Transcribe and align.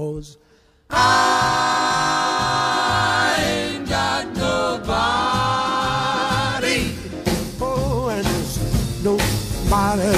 Cause 0.00 0.28
I 0.88 0.96
ain't 3.52 3.86
got 3.86 4.24
nobody. 4.28 4.96
Oh, 7.60 8.08
and 8.08 8.24
there's 8.24 8.56
nobody 9.04 10.16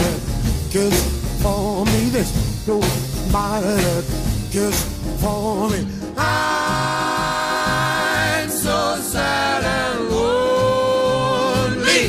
cares 0.71 1.03
for 1.43 1.85
me. 1.85 2.01
There's 2.15 2.33
nobody 2.65 4.07
cares 4.53 4.81
for 5.21 5.69
me. 5.71 5.81
I'm 6.17 6.89
so 8.51 8.79
sad 9.01 9.65
and 9.65 10.11
lonely. 10.11 12.03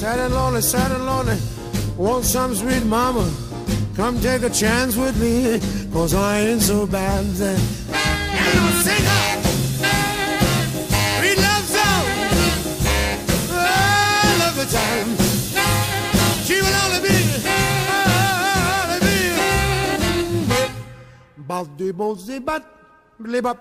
Sad 0.00 0.18
and 0.18 0.32
lonely, 0.32 0.62
sad 0.62 0.92
and 0.92 1.04
lonely. 1.04 1.36
Want 1.98 2.24
some 2.24 2.54
sweet 2.54 2.86
mama? 2.86 3.30
Come 3.96 4.18
take 4.22 4.42
a 4.42 4.48
chance 4.48 4.96
with 4.96 5.20
me, 5.20 5.60
cause 5.92 6.14
I 6.14 6.40
ain't 6.40 6.62
so 6.62 6.86
bad. 6.86 7.24
Then. 7.36 7.60
And 7.92 8.58
I'll 8.58 8.72
sing 8.82 9.04
a 9.04 9.20
sweet 11.18 11.38
love 11.38 11.66
song. 11.68 12.04
I 13.52 14.36
love 14.42 14.56
the 14.56 14.66
time. 14.72 15.08
She 16.46 16.56
will 16.64 16.76
only 16.84 17.00
be, 17.06 17.16
only 18.80 18.98
be. 19.06 19.18
Baldi, 21.36 21.92
baldi, 21.92 22.40
bat, 22.40 22.64
blibat. 23.18 23.58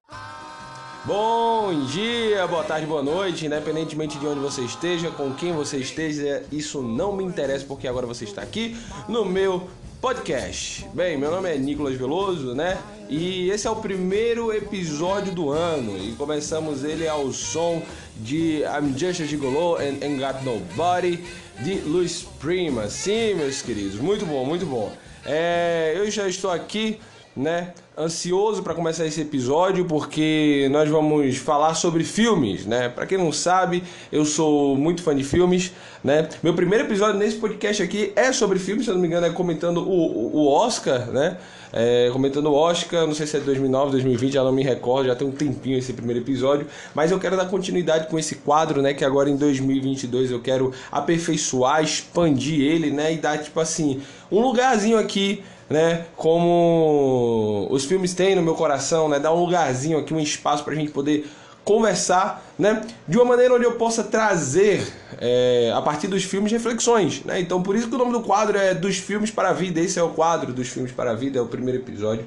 Bom 1.04 1.84
dia, 1.88 2.46
boa 2.46 2.64
tarde, 2.64 2.86
boa 2.86 3.02
noite, 3.02 3.48
independentemente 3.48 4.20
de 4.20 4.28
onde 4.28 4.40
você 4.40 4.62
esteja, 4.62 5.10
com 5.10 5.34
quem 5.34 5.52
você 5.52 5.78
esteja, 5.78 6.46
isso 6.52 6.84
não 6.84 7.12
me 7.12 7.24
interessa 7.24 7.66
porque 7.66 7.88
agora 7.88 8.06
você 8.06 8.24
está 8.24 8.44
aqui 8.44 8.78
no 9.10 9.26
meu 9.26 9.68
podcast. 10.02 10.84
Bem, 10.96 11.16
meu 11.16 11.30
nome 11.30 11.54
é 11.54 11.58
Nicolas 11.60 11.96
Veloso, 11.96 12.56
né? 12.56 12.82
E 13.08 13.52
esse 13.52 13.68
é 13.68 13.70
o 13.70 13.76
primeiro 13.76 14.52
episódio 14.52 15.32
do 15.32 15.52
ano 15.52 15.96
e 15.96 16.14
começamos 16.14 16.84
ele 16.84 17.08
ao 17.08 17.32
som 17.32 17.84
de 18.18 18.64
I'm 18.64 18.98
Just 18.98 19.22
a 19.22 19.26
Gigolo 19.26 19.76
and 19.76 20.00
Ain't 20.02 20.20
Got 20.20 20.44
Nobody 20.44 21.24
de 21.60 21.76
Luiz 21.82 22.24
Prima. 22.40 22.90
Sim, 22.90 23.36
meus 23.36 23.62
queridos, 23.62 24.00
muito 24.00 24.26
bom, 24.26 24.44
muito 24.44 24.66
bom. 24.66 24.92
É, 25.24 25.94
eu 25.96 26.10
já 26.10 26.28
estou 26.28 26.50
aqui 26.50 27.00
né? 27.36 27.74
Ansioso 27.98 28.64
para 28.64 28.74
começar 28.74 29.06
esse 29.06 29.22
episódio 29.22 29.86
porque 29.86 30.68
nós 30.72 30.90
vamos 30.90 31.38
falar 31.38 31.76
sobre 31.76 32.04
filmes, 32.04 32.66
né? 32.66 32.90
Para 32.90 33.06
quem 33.06 33.18
não 33.18 33.32
sabe, 33.32 33.84
eu 34.12 34.26
sou 34.26 34.76
muito 34.76 35.02
fã 35.02 35.16
de 35.16 35.24
filmes, 35.24 35.72
né? 36.04 36.28
Meu 36.42 36.54
primeiro 36.54 36.86
episódio 36.86 37.18
nesse 37.18 37.38
podcast 37.38 37.84
aqui 37.84 38.12
é 38.16 38.34
sobre 38.34 38.60
filmes, 38.60 38.86
se 38.86 38.92
eu 38.92 38.96
não 38.96 39.02
me 39.02 39.08
engano, 39.08 39.28
é 39.28 39.30
comentando 39.30 39.78
o, 39.78 40.36
o 40.36 40.48
Oscar, 40.48 41.08
né? 41.08 41.38
É, 41.74 42.10
comentando 42.12 42.48
o 42.48 42.54
Oscar, 42.54 43.08
não 43.08 43.14
sei 43.14 43.26
se 43.26 43.38
é 43.38 43.40
2009, 43.40 43.92
2020, 43.92 44.34
já 44.34 44.44
não 44.44 44.52
me 44.52 44.62
recordo, 44.62 45.08
já 45.08 45.16
tem 45.16 45.26
um 45.26 45.32
tempinho 45.32 45.78
esse 45.78 45.94
primeiro 45.94 46.22
episódio, 46.22 46.68
mas 46.94 47.12
eu 47.12 47.20
quero 47.20 47.38
dar 47.38 47.46
continuidade 47.46 48.08
com 48.08 48.20
esse 48.20 48.36
quadro, 48.36 48.82
né? 48.82 48.94
Que 48.94 49.06
agora 49.06 49.30
em 49.30 49.38
2022 49.38 50.32
eu 50.32 50.42
quero 50.42 50.74
aperfeiçoar, 50.92 51.82
expandir 51.82 52.60
ele, 52.60 52.92
né? 52.92 53.14
E 53.14 53.18
dar 53.18 53.38
tipo 53.38 53.60
assim 53.60 54.02
um 54.30 54.42
lugarzinho 54.42 54.98
aqui 54.98 55.44
né? 55.72 56.06
Como 56.18 57.68
os 57.72 57.86
filmes 57.86 58.14
têm 58.14 58.36
no 58.36 58.42
meu 58.42 58.54
coração, 58.56 59.08
né? 59.08 59.20
Dar 59.20 59.34
um 59.34 59.40
lugarzinho 59.40 59.98
aqui, 59.98 60.14
um 60.14 60.20
espaço 60.20 60.64
para 60.64 60.74
a 60.74 60.76
gente 60.76 60.92
poder 60.92 61.26
conversar, 61.64 62.44
né? 62.60 62.82
De 63.08 63.18
uma 63.18 63.26
maneira 63.26 63.54
onde 63.54 63.64
eu 63.64 63.74
possa 63.74 64.04
trazer 64.04 64.86
é, 65.20 65.72
a 65.74 65.82
partir 65.82 66.08
dos 66.08 66.24
filmes 66.24 66.52
reflexões, 66.52 67.24
né? 67.24 67.40
Então 67.40 67.64
por 67.64 67.76
isso 67.76 67.88
que 67.88 67.96
o 67.96 67.98
nome 67.98 68.12
do 68.12 68.22
quadro 68.22 68.58
é 68.58 68.74
dos 68.74 68.98
filmes 68.98 69.32
para 69.32 69.50
a 69.50 69.54
vida. 69.54 69.80
Esse 69.80 69.98
é 69.98 70.04
o 70.04 70.10
quadro 70.10 70.52
dos 70.52 70.68
filmes 70.68 70.92
para 70.92 71.12
a 71.12 71.14
vida, 71.14 71.40
é 71.40 71.42
o 71.42 71.48
primeiro 71.48 71.80
episódio. 71.80 72.26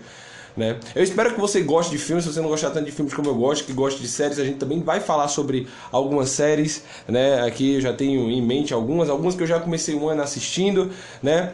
Né? 0.56 0.78
Eu 0.95 1.03
espero 1.03 1.34
que 1.34 1.41
você 1.41 1.61
goste 1.62 1.91
de 1.91 1.98
filmes, 1.98 2.25
se 2.25 2.33
você 2.33 2.41
não 2.41 2.48
gostar 2.48 2.70
tanto 2.70 2.87
de 2.87 2.92
filmes 2.92 3.12
como 3.12 3.28
eu 3.28 3.34
gosto, 3.34 3.65
que 3.65 3.72
goste 3.72 4.00
de 4.00 4.06
séries, 4.06 4.39
a 4.39 4.45
gente 4.45 4.56
também 4.56 4.81
vai 4.81 5.00
falar 5.00 5.27
sobre 5.27 5.67
algumas 5.91 6.31
séries, 6.31 6.84
né? 7.09 7.42
Aqui 7.42 7.75
eu 7.75 7.81
já 7.81 7.92
tenho 7.92 8.31
em 8.31 8.41
mente 8.41 8.72
algumas, 8.72 9.10
algumas 9.10 9.34
que 9.34 9.43
eu 9.43 9.49
já 9.49 9.59
comecei 9.59 9.97
um 9.97 10.09
ano 10.09 10.22
assistindo, 10.22 10.93
né? 11.21 11.50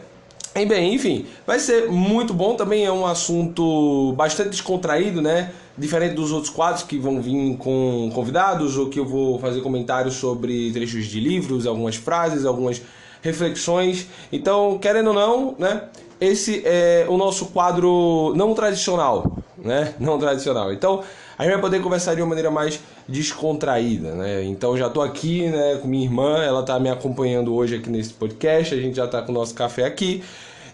E 0.53 0.65
bem, 0.65 0.93
enfim, 0.93 1.25
vai 1.47 1.59
ser 1.59 1.89
muito 1.89 2.33
bom. 2.33 2.55
Também 2.55 2.83
é 2.83 2.91
um 2.91 3.05
assunto 3.05 4.13
bastante 4.17 4.49
descontraído, 4.49 5.21
né? 5.21 5.53
Diferente 5.77 6.15
dos 6.15 6.33
outros 6.33 6.51
quadros 6.51 6.83
que 6.83 6.97
vão 6.97 7.21
vir 7.21 7.55
com 7.55 8.11
convidados 8.13 8.77
ou 8.77 8.89
que 8.89 8.99
eu 8.99 9.05
vou 9.05 9.39
fazer 9.39 9.61
comentários 9.61 10.15
sobre 10.15 10.71
trechos 10.73 11.05
de 11.05 11.21
livros, 11.21 11.65
algumas 11.65 11.95
frases, 11.95 12.45
algumas 12.45 12.81
reflexões. 13.21 14.07
Então, 14.31 14.77
querendo 14.77 15.07
ou 15.07 15.13
não, 15.13 15.55
né? 15.57 15.83
Esse 16.19 16.61
é 16.65 17.05
o 17.07 17.17
nosso 17.17 17.47
quadro 17.47 18.33
não 18.35 18.53
tradicional, 18.53 19.37
né? 19.57 19.95
Não 19.99 20.19
tradicional. 20.19 20.73
Então, 20.73 21.01
a 21.41 21.43
gente 21.43 21.53
vai 21.53 21.61
poder 21.61 21.81
conversar 21.81 22.13
de 22.13 22.21
uma 22.21 22.27
maneira 22.27 22.51
mais 22.51 22.79
descontraída, 23.09 24.11
né? 24.11 24.43
Então 24.43 24.77
já 24.77 24.91
tô 24.91 25.01
aqui, 25.01 25.49
né, 25.49 25.79
com 25.81 25.87
minha 25.87 26.05
irmã, 26.05 26.37
ela 26.37 26.61
tá 26.61 26.79
me 26.79 26.87
acompanhando 26.87 27.51
hoje 27.55 27.77
aqui 27.77 27.89
nesse 27.89 28.13
podcast, 28.13 28.75
a 28.75 28.77
gente 28.77 28.95
já 28.95 29.07
tá 29.07 29.23
com 29.23 29.31
o 29.31 29.33
nosso 29.33 29.55
café 29.55 29.83
aqui. 29.85 30.23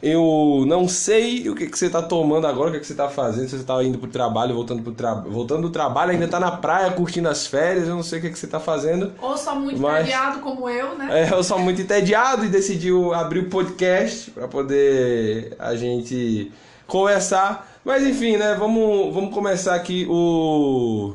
Eu 0.03 0.65
não 0.67 0.85
sei 0.85 1.47
o 1.47 1.55
que, 1.55 1.67
que 1.67 1.79
você 1.79 1.89
tá 1.89 2.01
tomando 2.01 2.45
agora, 2.45 2.69
o 2.69 2.73
que, 2.73 2.81
que 2.81 2.85
você 2.85 2.93
tá 2.93 3.07
fazendo, 3.07 3.47
se 3.47 3.57
você 3.57 3.63
tá 3.63 3.81
indo 3.81 3.97
pro 3.97 4.09
trabalho, 4.09 4.53
voltando 4.53 4.83
pro 4.83 4.91
tra... 4.91 5.13
voltando 5.13 5.61
do 5.61 5.69
trabalho, 5.69 6.11
ainda 6.11 6.27
tá 6.27 6.37
na 6.39 6.51
praia 6.51 6.91
curtindo 6.91 7.29
as 7.29 7.47
férias, 7.47 7.87
eu 7.87 7.95
não 7.95 8.03
sei 8.03 8.19
o 8.19 8.21
que, 8.21 8.29
que 8.29 8.37
você 8.37 8.45
tá 8.45 8.59
fazendo. 8.59 9.13
Ou 9.21 9.37
só 9.37 9.55
muito 9.55 9.81
Mas- 9.81 10.01
entediado 10.01 10.39
como 10.41 10.69
eu, 10.69 10.97
né? 10.97 11.29
É, 11.29 11.33
eu 11.33 11.41
sou 11.45 11.57
muito 11.59 11.81
entediado 11.81 12.43
e 12.43 12.49
decidiu 12.49 13.13
abrir 13.13 13.39
o 13.39 13.49
podcast 13.49 14.31
para 14.31 14.49
poder 14.49 15.55
a 15.57 15.75
gente 15.77 16.51
conversar. 16.85 17.76
Mas 17.87 18.05
enfim, 18.05 18.35
né? 18.35 18.53
Vamos, 18.53 19.13
vamos 19.13 19.33
começar 19.33 19.73
aqui 19.73 20.05
o, 20.09 21.13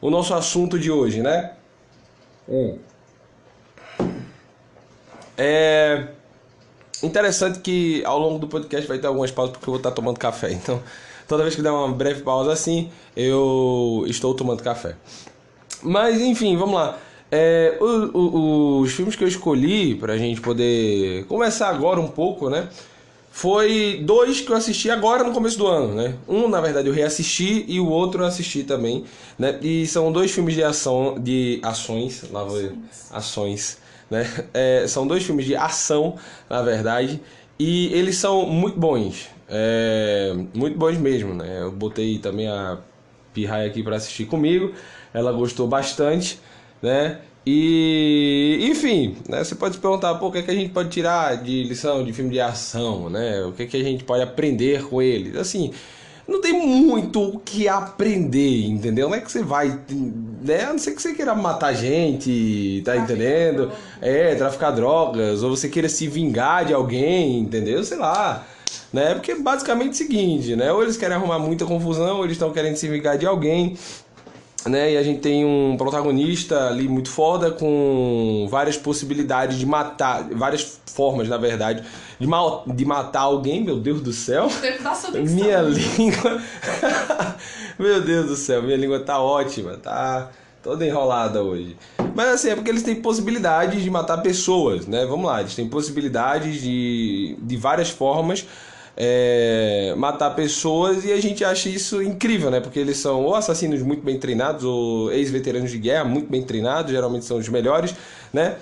o 0.00 0.08
nosso 0.08 0.32
assunto 0.32 0.78
de 0.78 0.90
hoje, 0.90 1.20
né? 1.20 1.52
É 5.36 6.06
interessante 7.02 7.58
que 7.60 8.02
ao 8.06 8.18
longo 8.18 8.38
do 8.38 8.48
podcast 8.48 8.88
vai 8.88 8.98
ter 8.98 9.06
algumas 9.06 9.30
pausas 9.30 9.52
porque 9.52 9.68
eu 9.68 9.72
vou 9.74 9.76
estar 9.78 9.90
tomando 9.90 10.18
café. 10.18 10.50
Então, 10.50 10.82
toda 11.28 11.42
vez 11.42 11.54
que 11.54 11.60
der 11.60 11.70
uma 11.72 11.88
breve 11.92 12.22
pausa 12.22 12.52
assim, 12.54 12.90
eu 13.14 14.02
estou 14.06 14.32
tomando 14.32 14.62
café. 14.62 14.96
Mas 15.82 16.22
enfim, 16.22 16.56
vamos 16.56 16.74
lá. 16.74 16.98
É, 17.30 17.76
o- 17.82 18.18
o- 18.18 18.80
os 18.80 18.92
filmes 18.92 19.14
que 19.14 19.22
eu 19.22 19.28
escolhi 19.28 19.94
pra 19.94 20.16
gente 20.16 20.40
poder 20.40 21.26
conversar 21.26 21.68
agora 21.68 22.00
um 22.00 22.08
pouco, 22.08 22.48
né? 22.48 22.66
Foi 23.38 24.00
dois 24.02 24.40
que 24.40 24.50
eu 24.50 24.56
assisti 24.56 24.90
agora 24.90 25.22
no 25.22 25.32
começo 25.32 25.56
do 25.56 25.68
ano, 25.68 25.94
né? 25.94 26.16
Um, 26.26 26.48
na 26.48 26.60
verdade, 26.60 26.88
eu 26.88 26.92
reassisti 26.92 27.64
e 27.68 27.78
o 27.78 27.88
outro 27.88 28.24
eu 28.24 28.26
assisti 28.26 28.64
também, 28.64 29.04
né? 29.38 29.60
E 29.62 29.86
são 29.86 30.10
dois 30.10 30.32
filmes 30.32 30.56
de 30.56 30.64
ação, 30.64 31.14
de 31.16 31.60
ações, 31.62 32.24
lá 32.32 32.42
vou 32.42 32.60
eu, 32.60 32.76
ações, 33.12 33.78
né? 34.10 34.26
É, 34.52 34.88
são 34.88 35.06
dois 35.06 35.22
filmes 35.22 35.46
de 35.46 35.54
ação, 35.54 36.16
na 36.50 36.62
verdade, 36.62 37.22
e 37.56 37.94
eles 37.94 38.16
são 38.16 38.44
muito 38.44 38.76
bons, 38.76 39.28
é, 39.48 40.34
muito 40.52 40.76
bons 40.76 40.98
mesmo, 40.98 41.32
né? 41.32 41.62
Eu 41.62 41.70
botei 41.70 42.18
também 42.18 42.48
a 42.48 42.78
Pirraia 43.32 43.68
aqui 43.68 43.84
para 43.84 43.94
assistir 43.94 44.24
comigo. 44.24 44.72
Ela 45.14 45.30
gostou 45.30 45.68
bastante, 45.68 46.40
né? 46.82 47.20
E, 47.50 48.58
enfim, 48.70 49.16
né? 49.26 49.42
Você 49.42 49.54
pode 49.54 49.76
se 49.76 49.80
perguntar, 49.80 50.14
pô, 50.16 50.26
o 50.26 50.32
que, 50.32 50.36
é 50.36 50.42
que 50.42 50.50
a 50.50 50.54
gente 50.54 50.70
pode 50.70 50.90
tirar 50.90 51.34
de 51.42 51.64
lição 51.64 52.04
de 52.04 52.12
filme 52.12 52.30
de 52.30 52.38
ação, 52.38 53.08
né? 53.08 53.42
O 53.42 53.52
que, 53.52 53.62
é 53.62 53.66
que 53.66 53.78
a 53.78 53.82
gente 53.82 54.04
pode 54.04 54.22
aprender 54.22 54.84
com 54.84 55.00
eles? 55.00 55.34
Assim, 55.34 55.72
não 56.28 56.42
tem 56.42 56.52
muito 56.52 57.22
o 57.22 57.38
que 57.38 57.66
aprender, 57.66 58.66
entendeu? 58.66 59.08
Não 59.08 59.16
é 59.16 59.22
que 59.22 59.32
você 59.32 59.42
vai, 59.42 59.80
né? 60.44 60.64
A 60.64 60.72
não 60.72 60.78
ser 60.78 60.92
que 60.92 61.00
você 61.00 61.14
queira 61.14 61.34
matar 61.34 61.72
gente, 61.72 62.82
tá 62.84 62.98
entendendo? 62.98 63.72
É, 64.02 64.34
traficar 64.34 64.72
drogas, 64.72 65.42
ou 65.42 65.56
você 65.56 65.70
queira 65.70 65.88
se 65.88 66.06
vingar 66.06 66.66
de 66.66 66.74
alguém, 66.74 67.38
entendeu? 67.38 67.82
Sei 67.82 67.96
lá 67.96 68.46
né? 68.92 69.14
Porque 69.14 69.34
basicamente 69.34 69.88
é 69.88 69.92
o 69.92 69.94
seguinte, 69.94 70.56
né? 70.56 70.72
Ou 70.72 70.82
eles 70.82 70.96
querem 70.96 71.16
arrumar 71.16 71.38
muita 71.38 71.64
confusão, 71.64 72.18
ou 72.18 72.24
eles 72.24 72.36
estão 72.36 72.52
querendo 72.52 72.76
se 72.76 72.88
vingar 72.88 73.18
de 73.18 73.26
alguém, 73.26 73.76
né? 74.66 74.92
E 74.92 74.96
a 74.96 75.02
gente 75.02 75.20
tem 75.20 75.44
um 75.44 75.76
protagonista 75.76 76.68
ali 76.68 76.88
muito 76.88 77.10
foda 77.10 77.50
com 77.50 78.46
várias 78.50 78.76
possibilidades 78.76 79.58
de 79.58 79.66
matar, 79.66 80.28
várias 80.32 80.80
formas, 80.86 81.28
na 81.28 81.36
verdade, 81.36 81.84
de, 82.18 82.26
mal, 82.26 82.64
de 82.66 82.84
matar 82.84 83.20
alguém, 83.20 83.62
meu 83.62 83.78
Deus 83.78 84.00
do 84.00 84.12
céu. 84.12 84.48
Minha 85.30 85.62
língua. 85.62 86.42
Meu 87.78 88.00
Deus 88.02 88.26
do 88.26 88.34
céu, 88.34 88.60
minha 88.60 88.76
língua 88.76 88.98
tá 88.98 89.20
ótima, 89.20 89.76
tá 89.76 90.30
toda 90.60 90.84
enrolada 90.84 91.44
hoje. 91.44 91.76
Mas 92.12 92.28
assim, 92.30 92.50
é 92.50 92.56
porque 92.56 92.70
eles 92.70 92.82
têm 92.82 92.96
possibilidades 92.96 93.80
de 93.80 93.88
matar 93.88 94.18
pessoas, 94.18 94.84
né? 94.84 95.06
Vamos 95.06 95.26
lá, 95.26 95.40
eles 95.40 95.54
têm 95.54 95.68
possibilidades 95.68 96.60
de, 96.60 97.36
de 97.40 97.56
várias 97.56 97.88
formas 97.88 98.44
é, 99.00 99.94
matar 99.96 100.30
pessoas 100.30 101.04
e 101.04 101.12
a 101.12 101.20
gente 101.20 101.44
acha 101.44 101.68
isso 101.68 102.02
incrível, 102.02 102.50
né? 102.50 102.58
Porque 102.58 102.80
eles 102.80 102.96
são 102.96 103.22
ou 103.22 103.36
assassinos 103.36 103.80
muito 103.80 104.02
bem 104.02 104.18
treinados 104.18 104.64
ou 104.64 105.12
ex-veteranos 105.12 105.70
de 105.70 105.78
guerra 105.78 106.04
muito 106.04 106.28
bem 106.28 106.42
treinados, 106.42 106.90
geralmente 106.90 107.24
são 107.24 107.36
os 107.38 107.48
melhores, 107.48 107.94
né? 108.32 108.56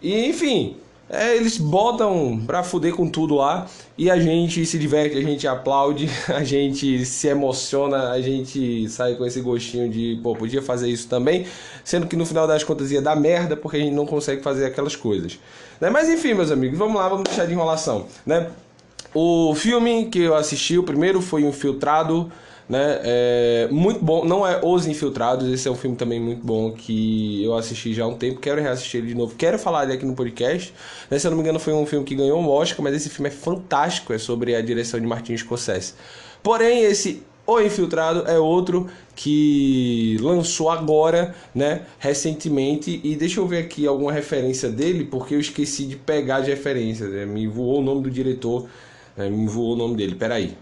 E 0.00 0.26
enfim, 0.26 0.76
É, 1.12 1.34
eles 1.36 1.58
botam 1.58 2.40
pra 2.46 2.62
fuder 2.62 2.94
com 2.94 3.08
tudo 3.08 3.34
lá 3.34 3.66
e 3.98 4.08
a 4.08 4.16
gente 4.20 4.64
se 4.64 4.78
diverte, 4.78 5.18
a 5.18 5.20
gente 5.20 5.44
aplaude, 5.48 6.08
a 6.32 6.44
gente 6.44 7.04
se 7.04 7.26
emociona, 7.26 8.12
a 8.12 8.20
gente 8.20 8.88
sai 8.88 9.16
com 9.16 9.26
esse 9.26 9.40
gostinho 9.40 9.88
de, 9.90 10.20
pô, 10.22 10.36
podia 10.36 10.62
fazer 10.62 10.88
isso 10.88 11.08
também, 11.08 11.46
sendo 11.82 12.06
que 12.06 12.14
no 12.14 12.24
final 12.24 12.46
das 12.46 12.62
contas 12.62 12.92
ia 12.92 13.02
dar 13.02 13.16
merda 13.16 13.56
porque 13.56 13.76
a 13.78 13.80
gente 13.80 13.92
não 13.92 14.06
consegue 14.06 14.40
fazer 14.40 14.64
aquelas 14.66 14.94
coisas. 14.94 15.36
Né? 15.80 15.90
Mas 15.90 16.08
enfim, 16.08 16.32
meus 16.32 16.52
amigos, 16.52 16.78
vamos 16.78 16.94
lá, 16.94 17.08
vamos 17.08 17.24
deixar 17.24 17.44
de 17.44 17.54
enrolação, 17.54 18.06
né? 18.24 18.46
O 19.12 19.54
filme 19.54 20.06
que 20.06 20.20
eu 20.20 20.34
assisti, 20.34 20.78
o 20.78 20.82
primeiro 20.82 21.20
foi 21.20 21.42
Infiltrado, 21.42 22.30
né? 22.68 23.00
É 23.02 23.68
muito 23.68 24.04
bom, 24.04 24.24
não 24.24 24.46
é 24.46 24.60
Os 24.64 24.86
Infiltrados, 24.86 25.52
esse 25.52 25.66
é 25.66 25.70
um 25.70 25.74
filme 25.74 25.96
também 25.96 26.20
muito 26.20 26.46
bom 26.46 26.70
que 26.70 27.42
eu 27.42 27.56
assisti 27.56 27.92
já 27.92 28.04
há 28.04 28.06
um 28.06 28.14
tempo, 28.14 28.38
quero 28.38 28.60
reassistir 28.60 29.00
ele 29.00 29.08
de 29.08 29.14
novo, 29.16 29.34
quero 29.34 29.58
falar 29.58 29.86
dele 29.86 29.98
aqui 29.98 30.06
no 30.06 30.14
podcast. 30.14 30.72
Né? 31.10 31.18
Se 31.18 31.26
eu 31.26 31.32
não 31.32 31.38
me 31.38 31.42
engano, 31.42 31.58
foi 31.58 31.72
um 31.72 31.84
filme 31.84 32.04
que 32.04 32.14
ganhou 32.14 32.38
um 32.40 32.48
Oscar, 32.48 32.80
mas 32.84 32.94
esse 32.94 33.10
filme 33.10 33.28
é 33.28 33.32
fantástico, 33.32 34.12
é 34.12 34.18
sobre 34.18 34.54
a 34.54 34.62
direção 34.62 35.00
de 35.00 35.06
Martin 35.06 35.36
Scorsese. 35.36 35.94
Porém, 36.40 36.84
esse 36.84 37.24
O 37.44 37.60
Infiltrado 37.60 38.30
é 38.30 38.38
outro 38.38 38.86
que 39.16 40.16
lançou 40.20 40.70
agora, 40.70 41.34
né, 41.52 41.82
recentemente, 41.98 43.00
e 43.02 43.16
deixa 43.16 43.40
eu 43.40 43.46
ver 43.48 43.58
aqui 43.58 43.84
alguma 43.84 44.12
referência 44.12 44.68
dele, 44.68 45.04
porque 45.04 45.34
eu 45.34 45.40
esqueci 45.40 45.86
de 45.86 45.96
pegar 45.96 46.36
as 46.36 46.46
referências, 46.46 47.10
né? 47.10 47.26
me 47.26 47.48
voou 47.48 47.80
o 47.80 47.82
nome 47.82 48.02
do 48.02 48.10
diretor, 48.10 48.68
né? 49.16 49.28
me 49.28 49.46
voou 49.46 49.74
o 49.74 49.76
nome 49.76 49.96
dele, 49.96 50.14
peraí. 50.14 50.56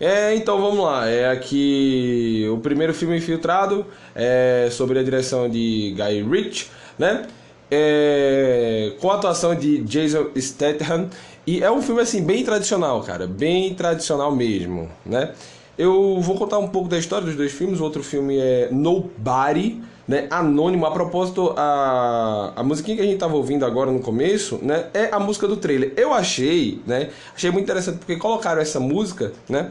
É, 0.00 0.34
então 0.34 0.60
vamos 0.60 0.84
lá. 0.84 1.08
É 1.08 1.30
aqui 1.30 2.46
o 2.52 2.58
primeiro 2.58 2.94
filme 2.94 3.16
infiltrado 3.16 3.84
é 4.14 4.68
sobre 4.70 4.98
a 4.98 5.02
direção 5.02 5.48
de 5.48 5.94
Guy 5.96 6.22
Ritchie, 6.22 6.66
né? 6.98 7.26
É, 7.70 8.92
com 9.00 9.10
a 9.10 9.16
atuação 9.16 9.54
de 9.54 9.82
Jason 9.82 10.28
Statham 10.36 11.10
e 11.46 11.62
é 11.62 11.70
um 11.70 11.82
filme 11.82 12.00
assim 12.00 12.22
bem 12.22 12.44
tradicional, 12.44 13.02
cara, 13.02 13.26
bem 13.26 13.74
tradicional 13.74 14.34
mesmo, 14.34 14.88
né? 15.04 15.32
Eu 15.78 16.20
vou 16.20 16.36
contar 16.36 16.58
um 16.58 16.68
pouco 16.68 16.88
da 16.88 16.98
história 16.98 17.24
dos 17.24 17.36
dois 17.36 17.52
filmes. 17.52 17.80
O 17.80 17.84
outro 17.84 18.02
filme 18.02 18.36
é 18.36 18.68
Nobody, 18.70 19.80
né? 20.08 20.26
Anônimo. 20.30 20.86
A 20.86 20.90
propósito, 20.90 21.52
a, 21.56 22.54
a 22.56 22.62
musiquinha 22.62 22.96
que 22.96 23.02
a 23.02 23.06
gente 23.06 23.18
tava 23.18 23.36
ouvindo 23.36 23.66
agora 23.66 23.92
no 23.92 24.00
começo, 24.00 24.58
né? 24.62 24.86
É 24.94 25.10
a 25.12 25.20
música 25.20 25.46
do 25.46 25.56
trailer. 25.56 25.92
Eu 25.96 26.14
achei, 26.14 26.80
né? 26.86 27.10
Achei 27.36 27.50
muito 27.50 27.64
interessante 27.64 27.98
porque 27.98 28.16
colocaram 28.16 28.62
essa 28.62 28.80
música, 28.80 29.32
né? 29.48 29.70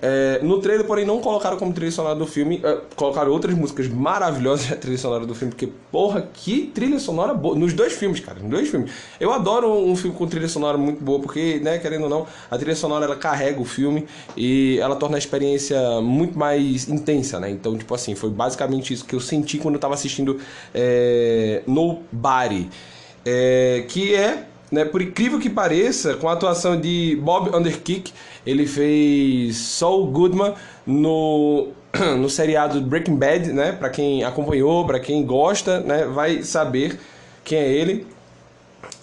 É, 0.00 0.38
no 0.42 0.60
trailer, 0.60 0.86
porém, 0.86 1.04
não 1.04 1.20
colocaram 1.20 1.56
como 1.56 1.72
trilha 1.72 1.90
sonora 1.90 2.14
do 2.14 2.26
filme. 2.26 2.60
É, 2.62 2.78
colocaram 2.94 3.30
outras 3.32 3.54
músicas 3.54 3.88
maravilhosas 3.88 4.70
na 4.70 4.76
trilha 4.76 4.98
sonora 4.98 5.26
do 5.26 5.34
filme. 5.34 5.52
Porque, 5.52 5.68
porra, 5.90 6.28
que 6.32 6.70
trilha 6.74 6.98
sonora 6.98 7.34
boa. 7.34 7.56
Nos 7.56 7.72
dois 7.72 7.92
filmes, 7.94 8.20
cara. 8.20 8.38
Nos 8.40 8.50
dois 8.50 8.68
filmes. 8.68 8.92
Eu 9.18 9.32
adoro 9.32 9.72
um 9.72 9.96
filme 9.96 10.16
com 10.16 10.26
trilha 10.26 10.48
sonora 10.48 10.78
muito 10.78 11.02
boa. 11.02 11.20
Porque, 11.20 11.60
né, 11.62 11.78
querendo 11.78 12.04
ou 12.04 12.08
não, 12.08 12.26
a 12.50 12.56
trilha 12.56 12.76
sonora 12.76 13.04
ela 13.04 13.16
carrega 13.16 13.60
o 13.60 13.64
filme. 13.64 14.06
E 14.36 14.78
ela 14.80 14.96
torna 14.96 15.16
a 15.16 15.18
experiência 15.18 16.00
muito 16.00 16.38
mais 16.38 16.88
intensa, 16.88 17.40
né? 17.40 17.50
Então, 17.50 17.76
tipo 17.76 17.92
assim, 17.94 18.14
foi 18.14 18.30
basicamente 18.30 18.94
isso 18.94 19.04
que 19.04 19.14
eu 19.14 19.20
senti 19.20 19.58
quando 19.58 19.74
eu 19.74 19.80
tava 19.80 19.94
assistindo 19.94 20.40
é, 20.74 21.62
Nobody. 21.66 22.68
É, 23.24 23.84
que 23.88 24.14
é 24.14 24.47
né, 24.70 24.84
por 24.84 25.00
incrível 25.00 25.38
que 25.38 25.48
pareça, 25.48 26.14
com 26.14 26.28
a 26.28 26.32
atuação 26.32 26.78
de 26.78 27.18
Bob 27.22 27.54
Underkick, 27.54 28.12
ele 28.46 28.66
fez 28.66 29.56
Saul 29.56 30.06
Goodman 30.06 30.54
no, 30.86 31.68
no 32.18 32.28
seriado 32.28 32.80
Breaking 32.80 33.16
Bad, 33.16 33.52
né? 33.52 33.72
Para 33.72 33.88
quem 33.88 34.24
acompanhou, 34.24 34.86
para 34.86 35.00
quem 35.00 35.24
gosta, 35.24 35.80
né, 35.80 36.04
vai 36.06 36.42
saber 36.42 36.98
quem 37.44 37.58
é 37.58 37.68
ele. 37.68 38.06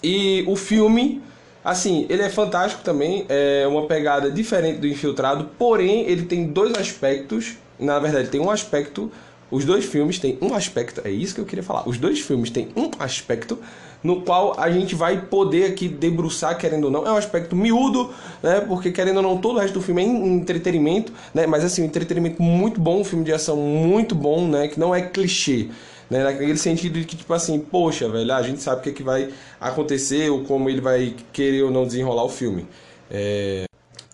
E 0.02 0.44
o 0.46 0.54
filme, 0.54 1.22
assim, 1.64 2.06
ele 2.08 2.22
é 2.22 2.30
fantástico 2.30 2.82
também, 2.82 3.26
é 3.28 3.66
uma 3.66 3.86
pegada 3.86 4.30
diferente 4.30 4.78
do 4.78 4.86
Infiltrado, 4.86 5.50
porém 5.58 6.02
ele 6.08 6.24
tem 6.24 6.46
dois 6.46 6.74
aspectos, 6.74 7.56
na 7.78 7.98
verdade, 7.98 8.28
tem 8.28 8.40
um 8.40 8.50
aspecto 8.50 9.10
os 9.50 9.64
dois 9.64 9.84
filmes 9.84 10.18
têm 10.18 10.38
um 10.40 10.54
aspecto, 10.54 11.00
é 11.04 11.10
isso 11.10 11.34
que 11.34 11.40
eu 11.40 11.44
queria 11.44 11.62
falar. 11.62 11.88
Os 11.88 11.98
dois 11.98 12.20
filmes 12.20 12.50
têm 12.50 12.68
um 12.76 12.90
aspecto 12.98 13.58
no 14.02 14.22
qual 14.22 14.58
a 14.58 14.70
gente 14.70 14.94
vai 14.94 15.20
poder 15.26 15.64
aqui 15.64 15.88
debruçar, 15.88 16.56
querendo 16.58 16.84
ou 16.84 16.90
não. 16.90 17.06
É 17.06 17.12
um 17.12 17.16
aspecto 17.16 17.56
miúdo, 17.56 18.10
né? 18.42 18.60
Porque 18.60 18.90
querendo 18.90 19.18
ou 19.18 19.22
não, 19.22 19.38
todo 19.38 19.56
o 19.56 19.60
resto 19.60 19.74
do 19.74 19.82
filme 19.82 20.02
é 20.02 20.06
entretenimento, 20.06 21.12
né? 21.34 21.46
Mas 21.46 21.64
assim, 21.64 21.82
um 21.82 21.86
entretenimento 21.86 22.42
muito 22.42 22.80
bom, 22.80 23.00
um 23.00 23.04
filme 23.04 23.24
de 23.24 23.32
ação 23.32 23.56
muito 23.56 24.14
bom, 24.14 24.46
né? 24.46 24.68
Que 24.68 24.78
não 24.78 24.94
é 24.94 25.02
clichê. 25.02 25.68
Né, 26.08 26.22
naquele 26.22 26.56
sentido 26.56 27.00
de 27.00 27.04
que, 27.04 27.16
tipo 27.16 27.34
assim, 27.34 27.58
poxa, 27.58 28.08
velho, 28.08 28.32
a 28.32 28.40
gente 28.40 28.62
sabe 28.62 28.78
o 28.78 28.82
que, 28.84 28.90
é 28.90 28.92
que 28.92 29.02
vai 29.02 29.28
acontecer 29.60 30.30
ou 30.30 30.44
como 30.44 30.70
ele 30.70 30.80
vai 30.80 31.16
querer 31.32 31.64
ou 31.64 31.70
não 31.72 31.84
desenrolar 31.84 32.22
o 32.22 32.28
filme. 32.28 32.64
É, 33.10 33.64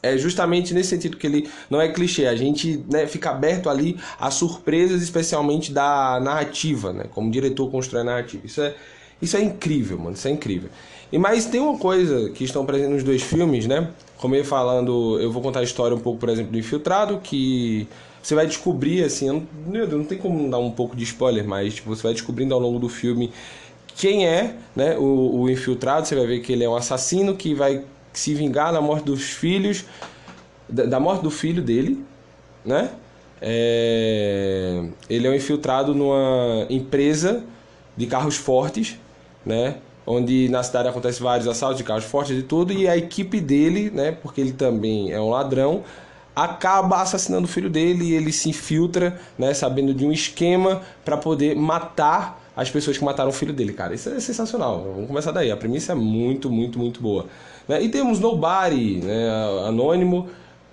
é 0.03 0.19
justamente 0.19 0.75
nesse 0.75 0.91
sentido 0.91 1.17
que 1.17 1.27
ele 1.27 1.49
não 1.71 1.81
é 1.81 1.89
clichê, 1.89 2.27
a 2.27 2.35
gente 2.35 2.85
né, 2.91 3.07
fica 3.07 3.31
aberto 3.31 3.71
ali 3.71 3.97
a 4.19 4.31
surpresas, 4.31 5.01
especialmente 5.01 5.73
da 5.73 6.19
narrativa, 6.21 6.93
né? 6.93 7.05
Como 7.15 7.31
diretor 7.31 7.71
constrói 7.71 8.03
a 8.03 8.05
narrativa. 8.05 8.45
Isso 8.45 8.61
é, 8.61 8.75
isso 9.21 9.37
é 9.37 9.43
incrível, 9.43 9.99
mano. 9.99 10.15
Isso 10.15 10.27
é 10.27 10.31
incrível. 10.31 10.71
E 11.13 11.19
mais 11.19 11.45
tem 11.47 11.61
uma 11.61 11.79
coisa 11.79 12.31
que 12.31 12.43
estão 12.43 12.67
presentes 12.67 12.95
nos 12.95 13.05
dois 13.05 13.23
filmes, 13.23 13.67
né? 13.67 13.91
Como 14.17 14.35
eu 14.35 14.45
falando, 14.45 15.21
eu 15.21 15.31
vou 15.31 15.41
contar 15.41 15.61
a 15.61 15.63
história 15.63 15.97
um 15.97 16.01
pouco, 16.01 16.19
por 16.19 16.29
exemplo, 16.29 16.51
do 16.51 16.59
Infiltrado, 16.59 17.21
que 17.23 17.87
você 18.23 18.35
vai 18.35 18.47
descobrir, 18.47 19.05
assim, 19.05 19.29
eu 19.29 19.43
não, 19.67 19.87
não 19.99 20.05
tem 20.05 20.17
como 20.17 20.49
dar 20.49 20.59
um 20.59 20.71
pouco 20.71 20.97
de 20.97 21.05
spoiler, 21.05 21.47
mas 21.47 21.75
tipo, 21.75 21.95
você 21.95 22.03
vai 22.03 22.13
descobrindo 22.13 22.55
ao 22.55 22.61
longo 22.61 22.79
do 22.79 22.89
filme 22.89 23.33
quem 23.97 24.27
é 24.27 24.55
né, 24.75 24.97
o, 24.97 25.43
o 25.43 25.51
infiltrado. 25.51 26.07
Você 26.07 26.15
vai 26.15 26.27
ver 26.27 26.41
que 26.41 26.53
ele 26.53 26.65
é 26.65 26.69
um 26.69 26.77
assassino 26.77 27.37
que 27.37 27.55
vai 27.55 27.85
se 28.13 28.35
vingar 28.35 28.73
da 28.73 28.81
morte 28.81 29.05
dos 29.05 29.23
filhos, 29.31 29.85
da, 30.69 31.01
morte 31.01 31.23
do 31.23 31.31
filho 31.31 31.63
dele, 31.63 32.05
né? 32.65 32.91
É, 33.41 34.85
ele 35.11 35.27
é 35.27 35.31
um 35.31 35.35
infiltrado 35.35 35.95
numa 35.95 36.67
empresa 36.71 37.43
de 37.97 38.07
carros 38.07 38.37
fortes 38.37 38.97
né? 39.45 39.77
Onde 40.07 40.49
na 40.49 40.63
cidade 40.63 40.89
acontece 40.89 41.23
vários 41.23 41.47
assaltos 41.47 41.79
de 41.79 41.85
carros 41.85 42.05
fortes 42.05 42.37
e 42.37 42.43
tudo, 42.43 42.73
e 42.73 42.89
a 42.89 42.97
equipe 42.97 43.41
dele, 43.41 43.91
né? 43.91 44.13
Porque 44.13 44.41
ele 44.41 44.53
também 44.53 45.13
é 45.13 45.21
um 45.21 45.31
ladrão, 45.31 45.85
acaba 46.35 47.01
assassinando 47.01 47.45
o 47.45 47.49
filho 47.49 47.71
dele 47.71 48.07
e 48.07 48.15
ele 48.15 48.33
se 48.33 48.49
infiltra, 48.49 49.21
né? 49.39 49.55
Sabendo 49.55 49.95
de 49.95 50.05
um 50.05 50.13
esquema 50.13 50.83
para 51.05 51.17
poder 51.17 51.55
matar 51.55 52.41
as 52.57 52.71
pessoas 52.71 52.99
que 52.99 53.05
mataram 53.05 53.31
o 53.31 53.33
filho 53.33 53.53
dele, 53.53 53.73
cara. 53.73 53.95
Isso 53.95 54.09
é 54.09 54.19
sensacional. 54.19 54.83
Vamos 54.95 55.07
começar 55.07 55.31
daí. 55.31 55.51
A 55.51 55.57
premissa 55.57 55.93
é 55.93 55.95
muito, 55.95 56.51
muito, 56.51 56.79
muito 56.79 57.01
boa. 57.01 57.27
Né? 57.69 57.83
E 57.83 57.89
temos 57.89 58.19
Nobody, 58.21 58.97
né? 58.97 59.31
Anônimo 59.67 60.29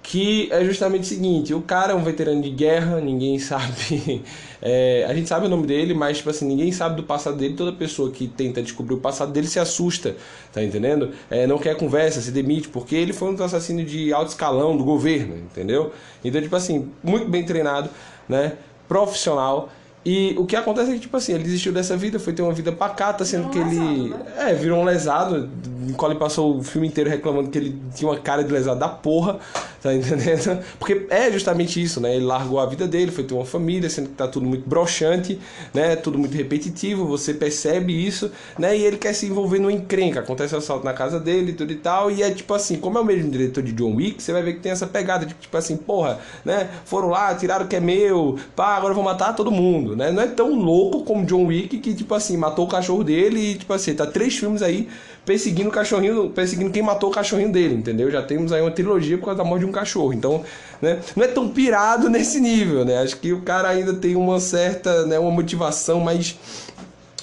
que 0.10 0.50
é 0.52 0.66
justamente 0.66 1.04
o 1.04 1.06
seguinte, 1.06 1.54
o 1.54 1.62
cara 1.62 1.94
é 1.94 1.96
um 1.96 2.04
veterano 2.04 2.42
de 2.42 2.50
guerra, 2.50 3.00
ninguém 3.00 3.38
sabe, 3.40 4.24
é, 4.60 5.06
a 5.08 5.14
gente 5.14 5.28
sabe 5.28 5.46
o 5.46 5.50
nome 5.50 5.68
dele, 5.68 5.94
mas 5.94 6.18
tipo 6.18 6.32
assim, 6.32 6.48
ninguém 6.48 6.72
sabe 6.72 6.96
do 6.96 7.04
passado 7.04 7.38
dele, 7.38 7.54
toda 7.54 7.72
pessoa 7.72 8.10
que 8.10 8.28
tenta 8.28 8.60
descobrir 8.60 8.96
o 8.96 8.98
passado 8.98 9.32
dele 9.32 9.48
se 9.48 9.60
assusta, 9.60 10.16
tá 10.52 10.64
entendendo? 10.64 11.12
É, 11.30 11.46
não 11.46 11.60
quer 11.60 11.78
conversa, 11.78 12.22
se 12.22 12.32
demite, 12.32 12.70
porque 12.70 12.96
ele 12.96 13.14
foi 13.14 13.30
um 13.30 13.34
dos 13.34 13.42
assassinos 13.42 13.90
de 13.90 14.12
alto 14.12 14.30
escalão 14.30 14.76
do 14.76 14.84
governo, 14.84 15.36
entendeu? 15.36 15.92
Então, 16.24 16.42
tipo 16.42 16.56
assim, 16.56 16.90
muito 17.04 17.28
bem 17.28 17.46
treinado, 17.46 17.90
né, 18.28 18.54
profissional, 18.88 19.70
e 20.06 20.34
o 20.38 20.46
que 20.46 20.56
acontece 20.56 20.92
é 20.92 20.94
que, 20.94 21.02
tipo 21.02 21.18
assim, 21.18 21.34
ele 21.34 21.44
desistiu 21.44 21.74
dessa 21.74 21.96
vida, 21.98 22.18
foi 22.20 22.32
ter 22.32 22.42
uma 22.42 22.54
vida 22.54 22.72
pacata, 22.72 23.26
sendo 23.26 23.50
virou 23.50 23.70
que 23.70 23.76
ele. 23.76 23.80
Lesado, 23.80 24.10
né? 24.10 24.34
É, 24.38 24.54
virou 24.54 24.80
um 24.80 24.84
lesado. 24.86 25.50
Nicole 25.90 26.16
passou 26.16 26.58
o 26.58 26.64
filme 26.64 26.88
inteiro 26.88 27.10
reclamando 27.10 27.50
que 27.50 27.58
ele 27.58 27.80
tinha 27.96 28.10
uma 28.10 28.18
cara 28.18 28.44
de 28.44 28.52
lesado 28.52 28.80
da 28.80 28.90
porra, 28.90 29.40
tá 29.82 29.94
entendendo? 29.94 30.64
Porque 30.80 31.08
é 31.10 31.32
justamente 31.32 31.82
isso, 31.82 32.00
né? 32.00 32.16
Ele 32.16 32.26
largou 32.26 32.60
a 32.60 32.66
vida 32.66 32.88
dele, 32.88 33.12
foi 33.12 33.24
ter 33.24 33.34
uma 33.34 33.46
família, 33.46 33.90
sendo 33.90 34.10
que 34.10 34.16
tá 34.16 34.28
tudo 34.28 34.46
muito 34.46 34.68
broxante, 34.68 35.40
né? 35.74 35.96
Tudo 35.96 36.18
muito 36.18 36.36
repetitivo, 36.36 37.06
você 37.06 37.34
percebe 37.34 37.94
isso, 37.94 38.32
né? 38.58 38.78
E 38.78 38.84
ele 38.84 38.98
quer 38.98 39.14
se 39.14 39.26
envolver 39.26 39.60
no 39.60 39.70
encrenca. 39.70 40.20
Acontece 40.20 40.56
o 40.56 40.58
assalto 40.58 40.86
na 40.86 40.94
casa 40.94 41.20
dele, 41.20 41.54
tudo 41.54 41.72
e 41.72 41.76
tal. 41.76 42.12
E 42.12 42.24
é 42.24 42.32
tipo 42.32 42.54
assim, 42.54 42.78
como 42.78 42.98
é 42.98 43.02
o 43.02 43.06
mesmo 43.06 43.30
diretor 43.32 43.64
de 43.64 43.72
John 43.72 43.96
Wick, 43.96 44.22
você 44.22 44.32
vai 44.32 44.44
ver 44.44 44.54
que 44.54 44.60
tem 44.60 44.72
essa 44.72 44.88
pegada 44.88 45.26
de 45.26 45.34
tipo 45.34 45.56
assim, 45.56 45.78
porra, 45.78 46.20
né? 46.44 46.70
Foram 46.86 47.10
lá, 47.10 47.34
tiraram 47.36 47.66
o 47.66 47.68
que 47.68 47.76
é 47.76 47.80
meu, 47.80 48.38
pá, 48.56 48.76
agora 48.76 48.92
eu 48.92 48.96
vou 48.96 49.04
matar 49.04 49.34
todo 49.34 49.52
mundo, 49.52 49.96
né? 49.96 50.12
Não 50.12 50.22
é 50.22 50.28
tão 50.28 50.54
louco 50.60 51.04
como 51.04 51.26
John 51.26 51.46
Wick 51.46 51.78
que, 51.80 51.94
tipo 51.94 52.14
assim, 52.14 52.38
matou 52.38 52.66
o 52.66 52.70
cachorro 52.70 53.04
dele 53.04 53.52
e, 53.52 53.56
tipo 53.56 53.74
assim, 53.74 53.94
tá 53.94 54.06
três 54.06 54.38
filmes 54.38 54.62
aí 54.62 54.88
perseguindo 55.26 55.70
o 55.70 55.72
cachorrinho, 55.80 56.30
perseguindo 56.30 56.72
quem 56.72 56.82
matou 56.82 57.10
o 57.10 57.14
cachorrinho 57.14 57.52
dele, 57.52 57.76
entendeu? 57.76 58.10
Já 58.12 58.22
temos 58.22 58.52
aí 58.52 58.62
uma 58.62 58.72
trilogia 58.72 59.18
por 59.18 59.26
causa 59.26 59.38
da 59.38 59.44
morte 59.44 59.62
de 59.62 59.66
um 59.66 59.72
cachorro. 59.72 60.14
Então, 60.14 60.44
né? 60.82 61.00
Não 61.16 61.24
é 61.24 61.28
tão 61.28 61.50
pirado 61.50 62.10
nesse 62.12 62.40
nível, 62.40 62.86
né? 62.86 63.00
Acho 63.00 63.18
que 63.18 63.34
o 63.34 63.42
cara 63.42 63.70
ainda 63.70 63.94
tem 63.94 64.16
uma 64.16 64.40
certa, 64.40 65.06
né? 65.06 65.18
Uma 65.18 65.32
motivação 65.32 66.00
mais, 66.00 66.38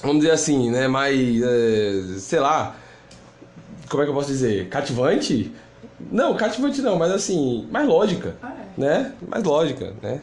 vamos 0.02 0.18
dizer 0.18 0.32
assim, 0.32 0.70
né? 0.70 0.88
Mais, 0.88 1.42
é, 1.42 2.18
sei 2.18 2.40
lá, 2.40 2.76
como 3.88 4.02
é 4.02 4.06
que 4.06 4.10
eu 4.10 4.14
posso 4.14 4.28
dizer? 4.28 4.68
Cativante? 4.68 5.52
Não, 6.10 6.36
cativante 6.36 6.82
não, 6.82 6.96
mas 6.96 7.10
assim, 7.10 7.66
mais 7.70 7.86
lógica, 7.86 8.36
ah, 8.42 8.52
é. 8.76 8.80
né? 8.80 9.12
Mais 9.26 9.42
lógica, 9.42 9.94
né? 10.02 10.20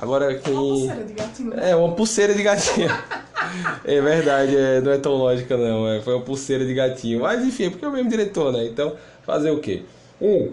Agora 0.00 0.34
quem. 0.34 0.54
Uma 0.54 0.64
pulseira 0.64 1.04
de 1.04 1.12
gatinho. 1.12 1.54
É, 1.60 1.76
uma 1.76 1.94
pulseira 1.94 2.34
de 2.34 2.42
gatinho. 2.42 2.88
É 3.84 4.00
verdade, 4.00 4.56
é, 4.56 4.80
não 4.80 4.92
é 4.92 4.98
tão 4.98 5.12
lógica 5.12 5.56
não. 5.56 5.88
É, 5.88 6.00
foi 6.00 6.14
uma 6.14 6.22
pulseira 6.22 6.64
de 6.64 6.74
gatinho. 6.74 7.20
Mas 7.20 7.44
enfim, 7.44 7.64
é 7.64 7.70
porque 7.70 7.84
é 7.84 7.88
o 7.88 7.92
mesmo 7.92 8.10
diretor, 8.10 8.52
né? 8.52 8.66
Então, 8.66 8.94
fazer 9.24 9.50
o 9.50 9.58
quê? 9.58 9.82
Um. 10.20 10.50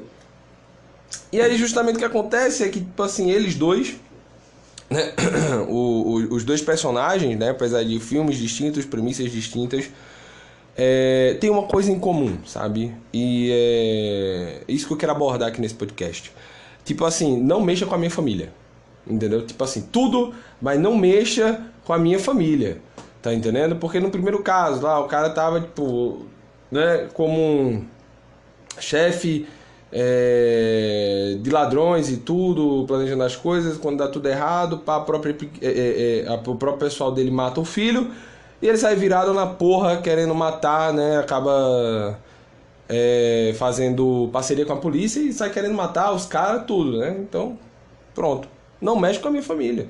E 1.31 1.41
aí 1.41 1.57
justamente 1.57 1.95
o 1.95 1.99
que 1.99 2.05
acontece 2.05 2.63
é 2.63 2.69
que, 2.69 2.79
tipo 2.79 3.03
assim, 3.03 3.31
eles 3.31 3.55
dois. 3.55 3.95
Né? 4.89 5.13
O, 5.69 5.73
o, 5.73 6.35
os 6.35 6.43
dois 6.43 6.61
personagens, 6.61 7.37
né? 7.37 7.49
Apesar 7.49 7.83
de 7.83 7.99
filmes 7.99 8.37
distintos, 8.37 8.85
premissas 8.85 9.31
distintas, 9.31 9.89
é, 10.75 11.37
tem 11.39 11.49
uma 11.49 11.63
coisa 11.63 11.91
em 11.91 11.99
comum, 11.99 12.37
sabe? 12.45 12.93
E 13.13 13.49
é 13.51 14.63
isso 14.67 14.87
que 14.87 14.93
eu 14.93 14.97
quero 14.97 15.11
abordar 15.11 15.49
aqui 15.49 15.61
nesse 15.61 15.75
podcast. 15.75 16.31
Tipo 16.83 17.05
assim, 17.05 17.41
não 17.41 17.61
mexa 17.61 17.85
com 17.85 17.95
a 17.95 17.97
minha 17.97 18.11
família. 18.11 18.51
Entendeu? 19.05 19.45
Tipo 19.45 19.63
assim, 19.63 19.87
tudo, 19.91 20.33
mas 20.61 20.79
não 20.79 20.95
mexa 20.95 21.70
com 21.85 21.93
a 21.93 21.97
minha 21.97 22.19
família. 22.19 22.81
Tá 23.21 23.33
entendendo? 23.33 23.75
Porque 23.75 23.99
no 23.99 24.09
primeiro 24.09 24.41
caso, 24.41 24.81
lá, 24.81 24.99
o 24.99 25.07
cara 25.07 25.29
tava, 25.29 25.61
tipo, 25.61 26.25
né, 26.71 27.07
como 27.13 27.39
um 27.39 27.85
chefe 28.79 29.47
é, 29.91 31.37
de 31.39 31.49
ladrões 31.49 32.09
e 32.09 32.17
tudo, 32.17 32.85
planejando 32.87 33.23
as 33.23 33.35
coisas, 33.35 33.77
quando 33.77 33.97
dá 33.97 34.07
tudo 34.07 34.27
errado, 34.27 34.79
pá, 34.79 34.97
a 34.97 34.99
própria, 35.01 35.35
é, 35.61 35.67
é, 35.67 36.25
é, 36.25 36.31
o 36.31 36.55
próprio 36.55 36.77
pessoal 36.77 37.11
dele 37.11 37.29
mata 37.29 37.59
o 37.59 37.65
filho, 37.65 38.09
e 38.61 38.67
ele 38.67 38.77
sai 38.77 38.95
virado 38.95 39.33
na 39.33 39.45
porra, 39.45 39.97
querendo 39.97 40.33
matar, 40.35 40.93
né? 40.93 41.17
Acaba 41.17 42.19
é, 42.87 43.53
fazendo 43.57 44.29
parceria 44.31 44.65
com 44.65 44.73
a 44.73 44.77
polícia 44.77 45.19
e 45.19 45.33
sai 45.33 45.49
querendo 45.49 45.73
matar 45.73 46.11
os 46.11 46.25
caras, 46.25 46.65
tudo, 46.65 46.99
né? 46.99 47.15
Então, 47.19 47.57
pronto. 48.13 48.47
Não 48.79 48.95
mexe 48.99 49.19
com 49.19 49.27
a 49.27 49.31
minha 49.31 49.43
família. 49.43 49.87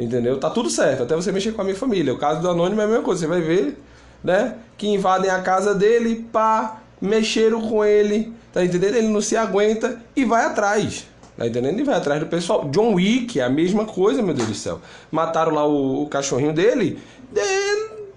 Entendeu? 0.00 0.40
Tá 0.40 0.48
tudo 0.48 0.70
certo, 0.70 1.02
até 1.02 1.14
você 1.14 1.30
mexer 1.30 1.52
com 1.52 1.60
a 1.60 1.64
minha 1.64 1.76
família. 1.76 2.14
O 2.14 2.16
caso 2.16 2.40
do 2.40 2.48
Anônimo 2.48 2.80
é 2.80 2.84
a 2.84 2.86
mesma 2.86 3.02
coisa, 3.02 3.20
você 3.20 3.26
vai 3.26 3.42
ver, 3.42 3.78
né? 4.24 4.56
Que 4.78 4.88
invadem 4.88 5.30
a 5.30 5.42
casa 5.42 5.74
dele, 5.74 6.26
pá, 6.32 6.80
mexeram 6.98 7.60
com 7.60 7.84
ele, 7.84 8.32
tá 8.50 8.64
entendendo? 8.64 8.94
Ele 8.94 9.08
não 9.08 9.20
se 9.20 9.36
aguenta 9.36 10.00
e 10.16 10.24
vai 10.24 10.46
atrás. 10.46 11.06
Tá 11.36 11.46
entendendo? 11.46 11.78
E 11.80 11.82
vai 11.82 11.96
atrás 11.96 12.18
do 12.18 12.26
pessoal. 12.26 12.66
John 12.70 12.94
Wick 12.94 13.38
é 13.38 13.44
a 13.44 13.50
mesma 13.50 13.84
coisa, 13.84 14.22
meu 14.22 14.32
Deus 14.32 14.48
do 14.48 14.54
céu. 14.54 14.80
Mataram 15.10 15.52
lá 15.52 15.66
o, 15.66 16.04
o 16.04 16.08
cachorrinho 16.08 16.54
dele. 16.54 16.98
De, 17.30 17.40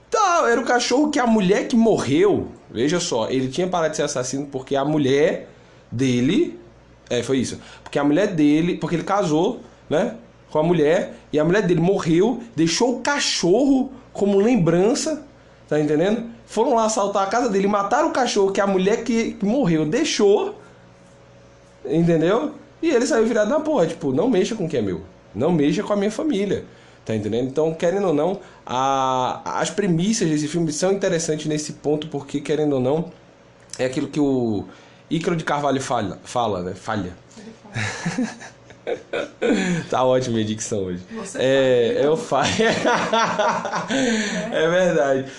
tá, 0.09 0.45
era 0.49 0.61
o 0.61 0.63
cachorro 0.63 1.11
que 1.11 1.19
a 1.19 1.27
mulher 1.27 1.67
que 1.67 1.75
morreu. 1.75 2.47
Veja 2.71 3.01
só, 3.01 3.29
ele 3.29 3.49
tinha 3.49 3.67
parado 3.67 3.91
de 3.91 3.97
ser 3.97 4.03
assassino 4.03 4.47
porque 4.49 4.77
a 4.77 4.85
mulher 4.85 5.49
dele. 5.91 6.57
É, 7.09 7.21
foi 7.21 7.39
isso. 7.39 7.59
Porque 7.83 7.99
a 7.99 8.05
mulher 8.05 8.27
dele. 8.27 8.77
Porque 8.77 8.95
ele 8.95 9.03
casou, 9.03 9.59
né? 9.89 10.15
Com 10.53 10.59
a 10.59 10.63
mulher 10.63 11.15
e 11.33 11.39
a 11.39 11.43
mulher 11.43 11.63
dele 11.63 11.81
morreu, 11.81 12.43
deixou 12.55 12.97
o 12.97 12.99
cachorro 13.01 13.91
como 14.13 14.37
lembrança, 14.37 15.25
tá 15.67 15.79
entendendo? 15.79 16.29
Foram 16.45 16.75
lá 16.75 16.85
assaltar 16.85 17.23
a 17.23 17.25
casa 17.25 17.49
dele, 17.49 17.65
mataram 17.65 18.09
o 18.09 18.11
cachorro 18.11 18.51
que 18.51 18.61
a 18.61 18.67
mulher 18.67 19.03
que, 19.03 19.35
morreu 19.41 19.83
deixou, 19.83 20.53
entendeu? 21.83 22.51
E 22.83 22.91
ele 22.91 23.03
saiu 23.07 23.25
virado 23.25 23.49
na 23.49 23.61
porra, 23.61 23.87
tipo, 23.87 24.13
não 24.13 24.29
mexa 24.29 24.53
com 24.53 24.65
o 24.65 24.69
que 24.69 24.77
é 24.77 24.81
meu, 24.83 25.01
não 25.33 25.51
mexa 25.51 25.81
com 25.81 25.91
a 25.91 25.95
minha 25.95 26.11
família, 26.11 26.65
tá 27.03 27.15
entendendo? 27.15 27.47
Então, 27.47 27.73
querendo 27.73 28.09
ou 28.09 28.13
não, 28.13 28.39
a, 28.63 29.59
as 29.59 29.71
premissas 29.71 30.29
desse 30.29 30.47
filme 30.47 30.71
são 30.71 30.91
interessantes 30.91 31.47
nesse 31.47 31.73
ponto, 31.73 32.07
porque, 32.09 32.39
querendo 32.39 32.73
ou 32.73 32.79
não, 32.79 33.11
é 33.79 33.85
aquilo 33.85 34.07
que 34.07 34.19
o 34.19 34.65
Ícaro 35.09 35.35
de 35.35 35.43
Carvalho 35.43 35.81
fala, 35.81 36.19
fala 36.23 36.61
né? 36.61 36.75
Falha. 36.75 37.17
tá 39.89 40.03
ótima 40.03 40.39
a 40.39 40.43
dicção 40.43 40.85
hoje. 40.85 41.01
Você 41.15 41.37
é, 41.39 42.01
eu 42.03 42.17
falo. 42.17 42.47
é 44.51 44.69
verdade. 44.69 45.31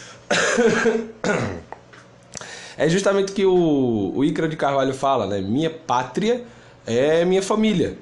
É 2.76 2.88
justamente 2.88 3.32
o 3.32 3.34
que 3.34 3.46
o, 3.46 4.12
o 4.14 4.24
Ícaro 4.24 4.48
de 4.48 4.56
Carvalho 4.56 4.94
fala, 4.94 5.26
né? 5.26 5.40
Minha 5.40 5.70
pátria 5.70 6.44
é 6.86 7.24
minha 7.24 7.42
família. 7.42 7.96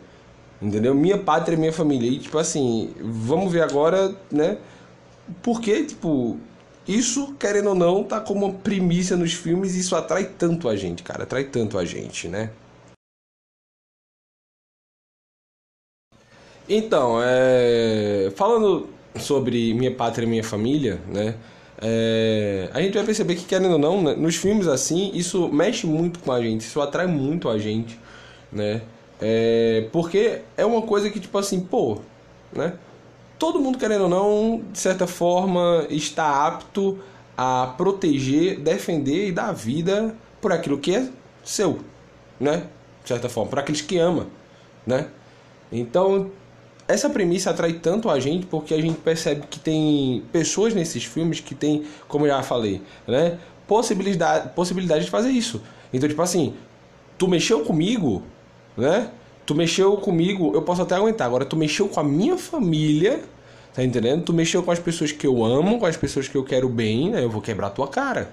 Entendeu? 0.61 0.95
Minha 0.95 1.19
pátria 1.19 1.57
é 1.57 1.59
minha 1.59 1.73
família. 1.73 2.09
E, 2.09 2.19
tipo 2.19 2.39
assim, 2.39 2.95
vamos 3.01 3.53
ver 3.53 3.63
agora, 3.63 4.15
né? 4.31 4.59
Porque, 5.43 5.85
tipo, 5.85 6.39
isso, 6.87 7.35
querendo 7.35 7.71
ou 7.71 7.75
não, 7.75 8.05
tá 8.05 8.21
como 8.21 8.47
uma 8.47 8.55
primícia 8.55 9.17
nos 9.17 9.33
filmes 9.33 9.75
e 9.75 9.81
isso 9.81 9.95
atrai 9.97 10.25
tanto 10.25 10.69
a 10.69 10.77
gente, 10.77 11.03
cara. 11.03 11.25
Atrai 11.25 11.45
tanto 11.45 11.79
a 11.79 11.85
gente, 11.85 12.29
né? 12.29 12.51
Então, 16.69 17.19
é... 17.23 18.33
falando 18.37 18.89
sobre 19.17 19.75
Minha 19.75 19.91
Pátria 19.95 20.25
e 20.25 20.29
Minha 20.29 20.45
Família, 20.45 21.01
né? 21.09 21.35
É... 21.81 22.71
a 22.73 22.81
gente 22.81 22.95
vai 22.95 23.05
perceber 23.05 23.35
que, 23.35 23.45
querendo 23.45 23.73
ou 23.73 23.79
não, 23.79 24.03
né? 24.03 24.15
nos 24.15 24.37
filmes 24.37 24.69
assim, 24.69 25.11
isso 25.15 25.49
mexe 25.49 25.87
muito 25.87 26.21
com 26.21 26.31
a 26.31 26.41
gente, 26.41 26.61
isso 26.61 26.81
atrai 26.81 27.07
muito 27.07 27.49
a 27.49 27.59
gente, 27.59 27.99
né? 28.53 28.83
É... 29.21 29.89
porque 29.93 30.43
é 30.57 30.65
uma 30.65 30.83
coisa 30.83 31.11
que, 31.11 31.21
tipo 31.21 31.37
assim, 31.39 31.61
pô, 31.61 31.99
né? 32.53 32.75
Todo 33.39 33.59
mundo, 33.59 33.77
querendo 33.77 34.03
ou 34.03 34.09
não, 34.09 34.63
de 34.73 34.79
certa 34.79 35.07
forma, 35.07 35.87
está 35.91 36.47
apto 36.47 37.01
a 37.37 37.75
proteger, 37.77 38.61
defender 38.61 39.29
e 39.29 39.33
dar 39.33 39.53
vida 39.53 40.15
por 40.41 40.53
aquilo 40.53 40.79
que 40.79 40.95
é 40.95 41.09
seu, 41.43 41.81
né? 42.39 42.69
De 43.03 43.09
certa 43.09 43.29
forma, 43.29 43.51
por 43.51 43.59
aqueles 43.59 43.81
que 43.81 43.99
ama, 43.99 44.29
né? 44.87 45.09
Então, 45.73 46.31
essa 46.87 47.09
premissa 47.09 47.51
atrai 47.51 47.75
tanto 47.75 48.11
a 48.11 48.19
gente 48.19 48.47
porque 48.47 48.75
a 48.75 48.81
gente 48.81 48.99
percebe 48.99 49.47
que 49.49 49.59
tem 49.59 50.23
pessoas 50.33 50.75
nesses 50.75 51.05
filmes 51.05 51.41
que 51.41 51.55
tem, 51.55 51.85
como 52.09 52.27
eu 52.27 52.31
já 52.31 52.43
falei, 52.43 52.83
né, 53.07 53.39
possibilidade, 53.67 54.51
possibilidade 54.51 55.05
de 55.05 55.11
fazer 55.11 55.31
isso. 55.31 55.63
Então, 55.93 56.09
tipo 56.09 56.23
assim, 56.23 56.55
tu 57.19 57.29
mexeu 57.29 57.61
comigo, 57.61 58.23
né? 58.77 59.11
Tu 59.45 59.55
mexeu 59.55 59.97
comigo, 59.97 60.53
eu 60.55 60.63
posso 60.63 60.83
até 60.83 60.95
aguentar. 60.95 61.27
Agora, 61.27 61.45
tu 61.45 61.57
mexeu 61.57 61.89
com 61.89 62.01
a 62.01 62.05
minha 62.05 62.37
família, 62.37 63.23
tá 63.75 63.83
entendendo? 63.83 64.25
Tu 64.25 64.33
mexeu 64.33 64.63
com 64.63 64.71
as 64.71 64.79
pessoas 64.79 65.13
que 65.13 65.27
eu 65.27 65.45
amo, 65.45 65.79
com 65.79 65.87
as 65.87 65.97
pessoas 65.97 66.29
que 66.29 66.37
eu 66.37 66.45
quero 66.45 66.69
bem, 66.69 67.11
né? 67.11 67.23
Eu 67.25 67.31
vou 67.31 67.43
quebrar 67.43 67.71
tua 67.71 67.89
cara. 67.89 68.33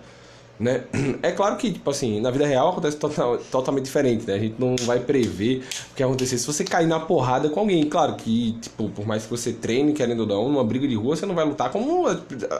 Né? 0.60 0.84
É 1.24 1.32
claro 1.32 1.56
que, 1.56 1.72
tipo 1.72 1.90
assim, 1.90 2.20
na 2.20 2.32
vida 2.32 2.46
real 2.46 2.70
acontece 2.70 2.98
total, 2.98 3.38
totalmente 3.38 3.86
diferente, 3.86 4.28
né? 4.28 4.34
A 4.34 4.40
gente 4.40 4.56
não 4.60 4.76
vai 4.82 5.00
prever 5.00 5.64
o 5.92 5.96
que 5.96 6.04
acontecer 6.04 6.38
se 6.38 6.46
você 6.46 6.64
cair 6.64 6.88
na 6.88 7.00
porrada 7.00 7.50
com 7.50 7.62
alguém. 7.62 7.84
Claro 7.86 8.16
que, 8.16 8.54
tipo, 8.62 8.90
por 8.90 9.08
mais 9.08 9.24
que 9.24 9.30
você 9.30 9.54
treine, 9.54 9.94
querendo 9.94 10.22
ou 10.22 10.28
não, 10.28 10.50
numa 10.50 10.64
briga 10.64 10.88
de 10.88 10.96
rua, 10.96 11.16
você 11.16 11.26
não 11.26 11.36
vai 11.36 11.46
lutar 11.46 11.72
como 11.72 12.06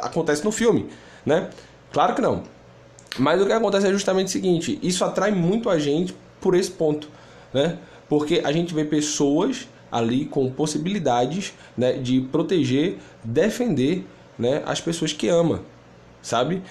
acontece 0.02 0.44
no 0.46 0.52
filme, 0.52 0.88
né? 1.26 1.50
Claro 1.92 2.16
que 2.16 2.22
não. 2.22 2.44
Mas 3.18 3.42
o 3.42 3.46
que 3.46 3.52
acontece 3.52 3.88
é 3.88 3.92
justamente 3.92 4.28
o 4.28 4.32
seguinte, 4.32 4.80
isso 4.82 5.04
atrai 5.04 5.32
muito 5.32 5.70
a 5.70 5.80
gente 5.80 6.16
por 6.40 6.56
esse 6.56 6.72
ponto, 6.72 7.10
né? 7.54 7.78
Porque 8.08 8.42
a 8.44 8.52
gente 8.52 8.74
vê 8.74 8.86
pessoas 8.86 9.68
ali 9.92 10.26
com 10.26 10.50
possibilidades 10.52 11.54
né, 11.78 11.94
de 11.94 12.22
proteger, 12.22 12.98
defender 13.24 14.06
né, 14.38 14.62
as 14.66 14.80
pessoas 14.80 15.12
que 15.14 15.28
ama, 15.28 15.62
sabe? 16.22 16.62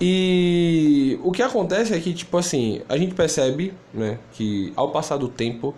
E 0.00 1.18
o 1.22 1.32
que 1.32 1.42
acontece 1.42 1.94
é 1.94 2.00
que, 2.00 2.14
tipo 2.14 2.36
assim, 2.36 2.82
a 2.88 2.96
gente 2.96 3.14
percebe, 3.14 3.74
né, 3.92 4.18
que 4.32 4.72
ao 4.76 4.90
passar 4.90 5.16
do 5.16 5.28
tempo 5.28 5.74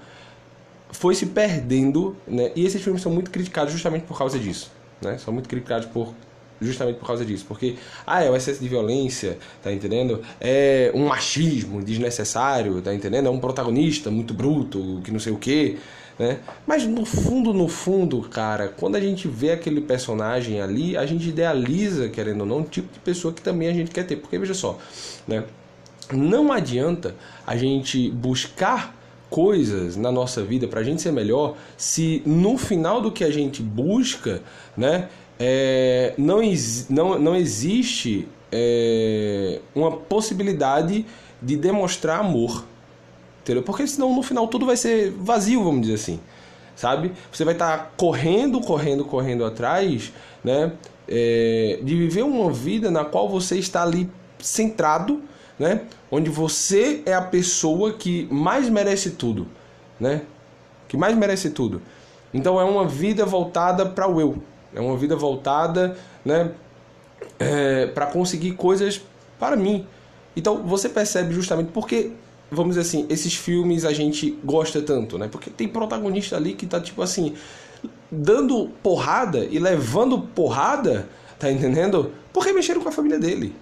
foi 0.90 1.14
se 1.14 1.26
perdendo, 1.26 2.16
né, 2.26 2.50
e 2.54 2.66
esses 2.66 2.82
filmes 2.82 3.00
são 3.00 3.12
muito 3.12 3.30
criticados 3.30 3.72
justamente 3.72 4.02
por 4.02 4.18
causa 4.18 4.38
disso, 4.38 4.70
né, 5.00 5.16
são 5.18 5.32
muito 5.32 5.48
criticados 5.48 5.86
por 5.86 6.14
justamente 6.60 6.98
por 6.98 7.06
causa 7.06 7.24
disso, 7.24 7.44
porque 7.48 7.76
ah, 8.06 8.22
é 8.22 8.30
o 8.30 8.36
excesso 8.36 8.60
de 8.60 8.68
violência, 8.68 9.38
tá 9.62 9.72
entendendo? 9.72 10.20
É 10.38 10.92
um 10.94 11.06
machismo 11.06 11.82
desnecessário, 11.82 12.82
tá 12.82 12.94
entendendo? 12.94 13.28
É 13.28 13.30
um 13.30 13.40
protagonista 13.40 14.10
muito 14.10 14.34
bruto, 14.34 15.00
que 15.02 15.10
não 15.10 15.18
sei 15.18 15.32
o 15.32 15.38
quê. 15.38 15.78
Né? 16.20 16.40
Mas 16.66 16.86
no 16.86 17.06
fundo, 17.06 17.54
no 17.54 17.66
fundo, 17.66 18.20
cara, 18.20 18.68
quando 18.68 18.94
a 18.94 19.00
gente 19.00 19.26
vê 19.26 19.52
aquele 19.52 19.80
personagem 19.80 20.60
ali, 20.60 20.94
a 20.94 21.06
gente 21.06 21.26
idealiza, 21.26 22.10
querendo 22.10 22.42
ou 22.42 22.46
não, 22.46 22.58
um 22.58 22.62
tipo 22.62 22.92
de 22.92 23.00
pessoa 23.00 23.32
que 23.32 23.40
também 23.40 23.68
a 23.68 23.72
gente 23.72 23.90
quer 23.90 24.04
ter. 24.04 24.16
Porque 24.16 24.38
veja 24.38 24.52
só, 24.52 24.76
né? 25.26 25.44
Não 26.12 26.52
adianta 26.52 27.14
a 27.46 27.56
gente 27.56 28.10
buscar 28.10 28.94
coisas 29.30 29.96
na 29.96 30.12
nossa 30.12 30.44
vida 30.44 30.68
para 30.68 30.80
a 30.80 30.82
gente 30.82 31.00
ser 31.00 31.10
melhor 31.10 31.56
se 31.74 32.22
no 32.26 32.58
final 32.58 33.00
do 33.00 33.10
que 33.10 33.24
a 33.24 33.30
gente 33.30 33.62
busca, 33.62 34.42
né, 34.76 35.08
é, 35.38 36.12
não, 36.18 36.40
não, 36.90 37.18
não 37.18 37.34
existe 37.34 38.28
é, 38.52 39.58
uma 39.74 39.90
possibilidade 39.92 41.06
de 41.40 41.56
demonstrar 41.56 42.20
amor. 42.20 42.66
Entendeu? 43.40 43.62
Porque 43.62 43.87
senão 43.87 44.14
no 44.14 44.23
final 44.23 44.47
tudo 44.49 44.66
vai 44.66 44.76
ser 44.76 45.11
vazio, 45.11 45.64
vamos 45.64 45.82
dizer 45.82 45.94
assim. 45.94 46.20
Sabe? 46.76 47.12
Você 47.32 47.44
vai 47.44 47.54
estar 47.54 47.78
tá 47.78 47.90
correndo, 47.97 48.61
correndo, 48.61 49.04
correndo 49.04 49.44
atrás, 49.44 50.12
né? 50.42 50.73
É, 51.09 51.80
de 51.82 51.97
viver 51.97 52.23
uma 52.23 52.50
vida 52.52 52.90
na 52.90 53.04
qual 53.04 53.28
você 53.28 53.59
está 53.59 53.82
ali 53.82 54.09
centrado, 54.38 55.20
né? 55.59 55.82
Onde 56.11 56.30
você 56.30 57.02
é 57.04 57.12
a 57.12 57.23
pessoa 57.23 57.92
que 57.92 58.28
mais 58.30 58.68
merece 58.68 59.11
tudo, 59.11 59.47
né? 59.99 60.23
Que 60.88 60.97
mais 60.97 61.16
merece 61.16 61.50
tudo. 61.50 61.82
Então 62.32 62.61
é 62.61 62.64
uma 62.64 62.87
vida 62.87 63.26
voltada 63.26 63.85
para 63.87 64.09
o 64.09 64.20
eu. 64.20 64.42
É 64.75 64.80
uma 64.80 64.97
vida 64.97 65.16
voltada, 65.16 65.97
né? 66.25 66.52
é, 67.38 67.87
para 67.87 68.06
conseguir 68.06 68.52
coisas 68.52 69.00
para 69.38 69.56
mim. 69.56 69.87
Então 70.37 70.62
você 70.62 70.88
percebe 70.88 71.35
justamente 71.35 71.70
porque, 71.73 72.12
vamos 72.50 72.76
dizer 72.76 72.80
assim, 72.80 73.07
esses 73.09 73.35
filmes 73.35 73.85
a 73.85 73.92
gente 73.92 74.38
gosta 74.45 74.83
tanto, 74.83 75.19
né? 75.19 75.28
Porque 75.30 75.50
tem 75.50 75.69
protagonista 75.69 76.37
ali 76.37 76.54
que 76.54 76.66
tá 76.66 76.80
tipo 76.80 77.02
assim, 77.02 77.35
dando 78.11 78.69
porrada 78.83 79.47
e 79.50 79.59
levando 79.59 80.21
porrada, 80.21 81.09
tá 81.38 81.50
entendendo? 81.50 82.12
Porque 82.33 82.52
mexeram 82.52 82.80
com 82.80 82.88
a 82.88 82.92
família 82.92 83.19
dele. 83.19 83.54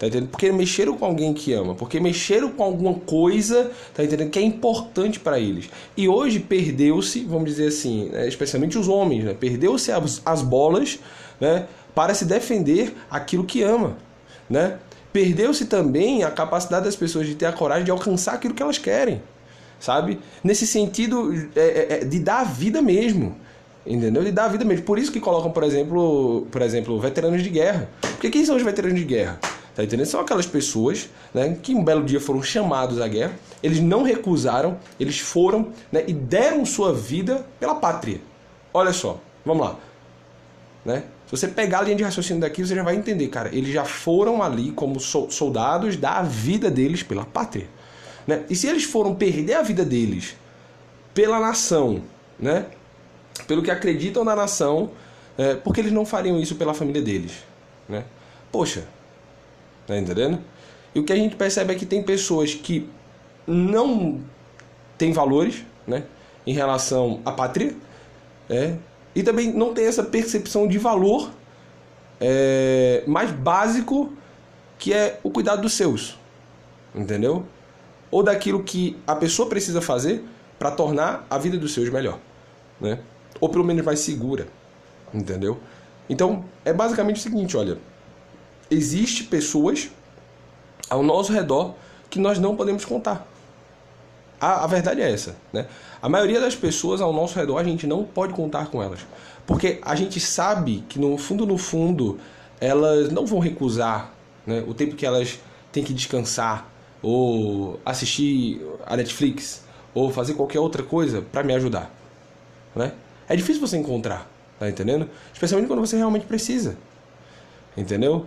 Tá 0.00 0.06
entendendo? 0.06 0.30
Porque 0.30 0.50
mexeram 0.50 0.96
com 0.96 1.04
alguém 1.04 1.34
que 1.34 1.52
ama, 1.52 1.74
porque 1.74 2.00
mexeram 2.00 2.48
com 2.48 2.62
alguma 2.62 2.94
coisa, 2.94 3.70
tá 3.92 4.02
entendendo? 4.02 4.30
Que 4.30 4.38
é 4.38 4.42
importante 4.42 5.20
para 5.20 5.38
eles. 5.38 5.68
E 5.94 6.08
hoje 6.08 6.40
perdeu-se, 6.40 7.22
vamos 7.24 7.50
dizer 7.50 7.66
assim, 7.66 8.08
né? 8.08 8.26
especialmente 8.26 8.78
os 8.78 8.88
homens, 8.88 9.24
né? 9.24 9.34
Perdeu-se 9.38 9.92
as, 9.92 10.22
as 10.24 10.40
bolas, 10.40 10.98
né? 11.38 11.66
Para 11.94 12.14
se 12.14 12.24
defender 12.24 12.96
aquilo 13.10 13.44
que 13.44 13.62
ama, 13.62 13.98
né? 14.48 14.78
Perdeu-se 15.12 15.64
também 15.64 16.22
a 16.22 16.30
capacidade 16.30 16.84
das 16.84 16.96
pessoas 16.96 17.26
de 17.26 17.34
ter 17.34 17.46
a 17.46 17.52
coragem 17.52 17.84
de 17.84 17.90
alcançar 17.90 18.34
aquilo 18.34 18.54
que 18.54 18.62
elas 18.62 18.78
querem, 18.78 19.20
sabe? 19.78 20.20
Nesse 20.42 20.66
sentido 20.66 21.32
é, 21.56 21.60
é, 21.60 21.86
é 21.94 22.04
de 22.04 22.18
dar 22.20 22.40
a 22.40 22.44
vida 22.44 22.80
mesmo, 22.80 23.36
entendeu? 23.84 24.22
De 24.22 24.30
dar 24.30 24.44
a 24.44 24.48
vida 24.48 24.64
mesmo. 24.64 24.84
Por 24.84 24.98
isso 24.98 25.10
que 25.10 25.20
colocam, 25.20 25.50
por 25.50 25.64
exemplo, 25.64 26.46
por 26.50 26.62
exemplo, 26.62 26.98
veteranos 27.00 27.42
de 27.42 27.50
guerra. 27.50 27.88
Porque 28.00 28.30
quem 28.30 28.44
são 28.44 28.56
os 28.56 28.62
veteranos 28.62 28.98
de 28.98 29.04
guerra? 29.04 29.40
Tá 29.74 29.84
entendendo? 29.84 30.06
São 30.06 30.20
aquelas 30.20 30.46
pessoas 30.46 31.08
né, 31.32 31.56
que 31.62 31.74
um 31.74 31.82
belo 31.82 32.04
dia 32.04 32.20
foram 32.20 32.42
chamados 32.42 33.00
à 33.00 33.08
guerra, 33.08 33.32
eles 33.62 33.80
não 33.80 34.02
recusaram, 34.02 34.78
eles 34.98 35.18
foram 35.18 35.68
né, 35.90 36.04
e 36.06 36.12
deram 36.12 36.64
sua 36.64 36.92
vida 36.92 37.46
pela 37.58 37.74
pátria. 37.74 38.20
Olha 38.74 38.92
só, 38.92 39.18
vamos 39.44 39.66
lá. 39.66 39.76
Né? 40.84 41.04
Se 41.30 41.36
você 41.36 41.46
pegar 41.46 41.78
a 41.78 41.82
linha 41.82 41.96
de 41.96 42.02
raciocínio 42.02 42.40
daqui, 42.40 42.66
você 42.66 42.74
já 42.74 42.82
vai 42.82 42.96
entender, 42.96 43.28
cara. 43.28 43.54
Eles 43.54 43.72
já 43.72 43.84
foram 43.84 44.42
ali 44.42 44.72
como 44.72 44.98
soldados 44.98 45.96
dar 45.96 46.18
a 46.18 46.22
vida 46.22 46.68
deles 46.68 47.04
pela 47.04 47.24
pátria. 47.24 47.68
Né? 48.26 48.44
E 48.50 48.56
se 48.56 48.66
eles 48.66 48.82
foram 48.82 49.14
perder 49.14 49.54
a 49.54 49.62
vida 49.62 49.84
deles 49.84 50.34
pela 51.14 51.38
nação, 51.38 52.02
né? 52.38 52.66
pelo 53.46 53.62
que 53.62 53.70
acreditam 53.70 54.24
na 54.24 54.34
nação, 54.34 54.90
é, 55.38 55.54
por 55.54 55.72
que 55.72 55.80
eles 55.80 55.92
não 55.92 56.04
fariam 56.04 56.38
isso 56.40 56.56
pela 56.56 56.74
família 56.74 57.00
deles? 57.00 57.32
Né? 57.88 58.04
Poxa, 58.50 58.84
Tá 59.90 59.98
entendendo? 59.98 60.38
E 60.94 61.00
o 61.00 61.04
que 61.04 61.12
a 61.12 61.16
gente 61.16 61.34
percebe 61.34 61.74
é 61.74 61.76
que 61.76 61.84
tem 61.84 62.00
pessoas 62.00 62.54
que 62.54 62.88
não 63.44 64.20
têm 64.96 65.12
valores, 65.12 65.64
né? 65.84 66.04
Em 66.46 66.52
relação 66.52 67.20
à 67.24 67.32
pátria, 67.32 67.74
é, 68.48 68.76
e 69.14 69.22
também 69.22 69.52
não 69.52 69.74
tem 69.74 69.86
essa 69.86 70.02
percepção 70.02 70.68
de 70.68 70.78
valor 70.78 71.30
é, 72.20 73.02
mais 73.06 73.30
básico 73.30 74.12
que 74.78 74.92
é 74.92 75.18
o 75.22 75.30
cuidado 75.30 75.62
dos 75.62 75.74
seus, 75.74 76.18
entendeu? 76.94 77.44
Ou 78.10 78.22
daquilo 78.22 78.62
que 78.62 78.96
a 79.06 79.14
pessoa 79.14 79.48
precisa 79.48 79.80
fazer 79.80 80.24
para 80.58 80.70
tornar 80.70 81.26
a 81.28 81.38
vida 81.38 81.56
dos 81.58 81.72
seus 81.72 81.88
melhor, 81.90 82.18
né? 82.80 83.00
Ou 83.40 83.48
pelo 83.48 83.64
menos 83.64 83.84
mais 83.84 84.00
segura, 84.00 84.48
entendeu? 85.12 85.58
Então 86.08 86.44
é 86.64 86.72
basicamente 86.72 87.16
o 87.16 87.20
seguinte, 87.20 87.56
olha, 87.56 87.78
existe 88.70 89.24
pessoas 89.24 89.90
ao 90.88 91.02
nosso 91.02 91.32
redor 91.32 91.74
que 92.08 92.18
nós 92.18 92.38
não 92.38 92.56
podemos 92.56 92.84
contar. 92.84 93.26
A, 94.40 94.64
a 94.64 94.66
verdade 94.66 95.02
é 95.02 95.12
essa, 95.12 95.36
né? 95.52 95.66
A 96.00 96.08
maioria 96.08 96.40
das 96.40 96.56
pessoas 96.56 97.00
ao 97.00 97.12
nosso 97.12 97.38
redor 97.38 97.58
a 97.58 97.64
gente 97.64 97.86
não 97.86 98.04
pode 98.04 98.32
contar 98.32 98.66
com 98.68 98.82
elas, 98.82 99.00
porque 99.46 99.78
a 99.82 99.94
gente 99.94 100.18
sabe 100.18 100.84
que 100.88 100.98
no 100.98 101.18
fundo 101.18 101.44
no 101.44 101.58
fundo 101.58 102.18
elas 102.60 103.10
não 103.10 103.26
vão 103.26 103.38
recusar, 103.38 104.12
né, 104.46 104.64
o 104.66 104.74
tempo 104.74 104.96
que 104.96 105.04
elas 105.04 105.38
têm 105.72 105.84
que 105.84 105.92
descansar 105.92 106.66
ou 107.02 107.78
assistir 107.84 108.60
a 108.86 108.96
Netflix 108.96 109.64
ou 109.94 110.10
fazer 110.10 110.34
qualquer 110.34 110.60
outra 110.60 110.82
coisa 110.82 111.22
para 111.22 111.42
me 111.42 111.54
ajudar, 111.54 111.90
né? 112.74 112.92
É 113.28 113.36
difícil 113.36 113.60
você 113.60 113.76
encontrar, 113.76 114.28
tá 114.58 114.68
entendendo? 114.68 115.08
Especialmente 115.32 115.68
quando 115.68 115.80
você 115.80 115.96
realmente 115.96 116.26
precisa. 116.26 116.76
Entendeu? 117.76 118.26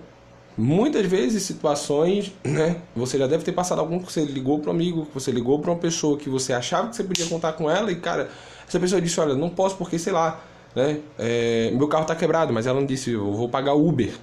Muitas 0.55 1.05
vezes, 1.07 1.43
situações, 1.43 2.31
né? 2.43 2.81
Você 2.95 3.17
já 3.17 3.25
deve 3.25 3.43
ter 3.43 3.51
passado 3.51 3.79
algum 3.79 3.99
que 3.99 4.11
você 4.11 4.23
ligou 4.23 4.59
para 4.59 4.69
um 4.69 4.73
amigo, 4.73 5.05
que 5.07 5.13
você 5.13 5.31
ligou 5.31 5.59
para 5.59 5.71
uma 5.71 5.79
pessoa 5.79 6.17
que 6.17 6.29
você 6.29 6.53
achava 6.53 6.89
que 6.89 6.95
você 6.95 7.03
podia 7.03 7.25
contar 7.25 7.53
com 7.53 7.69
ela 7.69 7.91
e, 7.91 7.95
cara, 7.95 8.29
essa 8.67 8.79
pessoa 8.79 9.01
disse: 9.01 9.19
Olha, 9.19 9.33
não 9.33 9.49
posso 9.49 9.75
porque, 9.77 9.97
sei 9.97 10.13
lá, 10.13 10.41
né? 10.75 10.99
É, 11.17 11.71
meu 11.71 11.87
carro 11.87 12.05
tá 12.05 12.15
quebrado, 12.15 12.53
mas 12.53 12.67
ela 12.67 12.79
não 12.79 12.85
disse: 12.85 13.11
Eu 13.11 13.31
vou 13.33 13.49
pagar 13.49 13.73
Uber, 13.73 14.13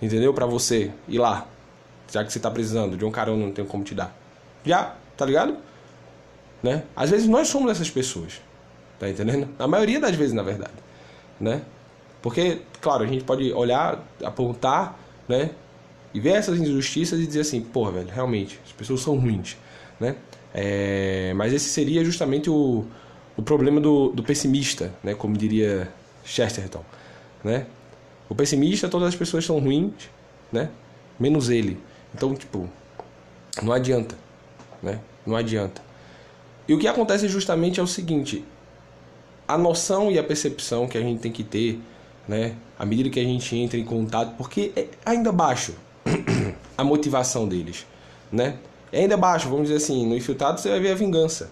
entendeu? 0.00 0.32
Para 0.32 0.46
você 0.46 0.90
ir 1.06 1.18
lá, 1.18 1.46
já 2.10 2.24
que 2.24 2.32
você 2.32 2.40
tá 2.40 2.50
precisando 2.50 2.96
de 2.96 3.04
um 3.04 3.10
carona, 3.10 3.44
não 3.44 3.52
tenho 3.52 3.68
como 3.68 3.84
te 3.84 3.94
dar. 3.94 4.16
Já, 4.64 4.94
tá 5.16 5.26
ligado? 5.26 5.56
Né? 6.62 6.82
Às 6.96 7.10
vezes 7.10 7.28
nós 7.28 7.48
somos 7.48 7.70
essas 7.70 7.90
pessoas, 7.90 8.40
tá 8.98 9.08
entendendo? 9.08 9.50
A 9.58 9.66
maioria 9.66 10.00
das 10.00 10.16
vezes, 10.16 10.32
na 10.32 10.42
verdade, 10.42 10.72
né? 11.38 11.60
Porque, 12.22 12.62
claro, 12.80 13.04
a 13.04 13.06
gente 13.06 13.22
pode 13.22 13.52
olhar, 13.52 14.02
apontar, 14.22 14.98
né? 15.28 15.50
E 16.14 16.20
ver 16.20 16.30
essas 16.30 16.58
injustiças 16.60 17.18
e 17.18 17.26
dizer 17.26 17.40
assim, 17.40 17.60
porra, 17.60 17.90
velho, 17.90 18.08
realmente, 18.08 18.60
as 18.64 18.72
pessoas 18.72 19.00
são 19.00 19.18
ruins, 19.18 19.56
né? 19.98 20.14
É, 20.54 21.34
mas 21.34 21.52
esse 21.52 21.68
seria 21.68 22.04
justamente 22.04 22.48
o, 22.48 22.84
o 23.36 23.42
problema 23.42 23.80
do, 23.80 24.10
do 24.10 24.22
pessimista, 24.22 24.94
né? 25.02 25.12
Como 25.14 25.36
diria 25.36 25.92
Chesterton, 26.24 26.84
né? 27.42 27.66
O 28.28 28.34
pessimista, 28.34 28.88
todas 28.88 29.08
as 29.08 29.16
pessoas 29.16 29.44
são 29.44 29.58
ruins, 29.58 29.92
né? 30.52 30.70
Menos 31.18 31.50
ele. 31.50 31.76
Então, 32.14 32.32
tipo, 32.34 32.70
não 33.60 33.72
adianta, 33.72 34.16
né? 34.80 35.00
Não 35.26 35.34
adianta. 35.34 35.82
E 36.68 36.74
o 36.74 36.78
que 36.78 36.86
acontece 36.86 37.28
justamente 37.28 37.80
é 37.80 37.82
o 37.82 37.86
seguinte: 37.88 38.44
a 39.48 39.58
noção 39.58 40.12
e 40.12 40.18
a 40.18 40.22
percepção 40.22 40.86
que 40.86 40.96
a 40.96 41.00
gente 41.00 41.20
tem 41.20 41.32
que 41.32 41.42
ter, 41.42 41.80
né? 42.28 42.54
À 42.78 42.86
medida 42.86 43.10
que 43.10 43.18
a 43.18 43.24
gente 43.24 43.56
entra 43.56 43.78
em 43.78 43.84
contato, 43.84 44.36
porque 44.36 44.72
é 44.76 44.88
ainda 45.04 45.32
baixo, 45.32 45.74
a 46.76 46.84
motivação 46.84 47.46
deles, 47.46 47.86
né? 48.30 48.58
É 48.92 49.00
ainda 49.00 49.16
baixo, 49.16 49.48
vamos 49.48 49.68
dizer 49.68 49.76
assim, 49.76 50.06
no 50.06 50.16
infiltrado 50.16 50.60
você 50.60 50.68
vai 50.68 50.80
ver 50.80 50.92
a 50.92 50.94
vingança. 50.94 51.50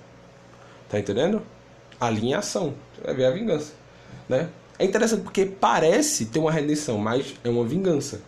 Tá 0.88 0.98
entendendo? 0.98 1.42
A 1.98 2.10
linha 2.10 2.38
ação, 2.38 2.74
você 2.94 3.04
vai 3.04 3.14
ver 3.14 3.24
a 3.26 3.30
vingança, 3.30 3.72
né? 4.28 4.48
É 4.78 4.84
interessante 4.84 5.22
porque 5.22 5.46
parece 5.46 6.26
ter 6.26 6.38
uma 6.38 6.50
redenção, 6.50 6.98
mas 6.98 7.34
é 7.44 7.48
uma 7.48 7.64
vingança. 7.64 8.20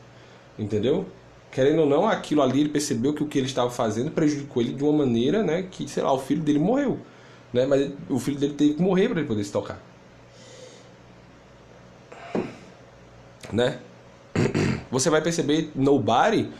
Entendeu? 0.58 1.06
Querendo 1.50 1.80
ou 1.82 1.86
não, 1.86 2.08
aquilo 2.08 2.42
ali 2.42 2.60
ele 2.60 2.68
percebeu 2.68 3.12
que 3.12 3.22
o 3.22 3.28
que 3.28 3.38
ele 3.38 3.46
estava 3.46 3.70
fazendo 3.70 4.10
prejudicou 4.10 4.62
ele 4.62 4.72
de 4.72 4.82
uma 4.82 4.92
maneira, 5.04 5.42
né, 5.42 5.66
que, 5.70 5.88
sei 5.88 6.02
lá, 6.02 6.12
o 6.12 6.18
filho 6.18 6.42
dele 6.42 6.58
morreu, 6.58 6.98
né? 7.52 7.66
Mas 7.66 7.92
o 8.08 8.18
filho 8.18 8.38
dele 8.38 8.54
teve 8.54 8.74
que 8.74 8.82
morrer 8.82 9.08
para 9.08 9.20
ele 9.20 9.28
poder 9.28 9.44
se 9.44 9.52
tocar. 9.52 9.80
Né? 13.52 13.78
você 14.90 15.10
vai 15.10 15.20
perceber 15.20 15.70
Nobody, 15.74 16.50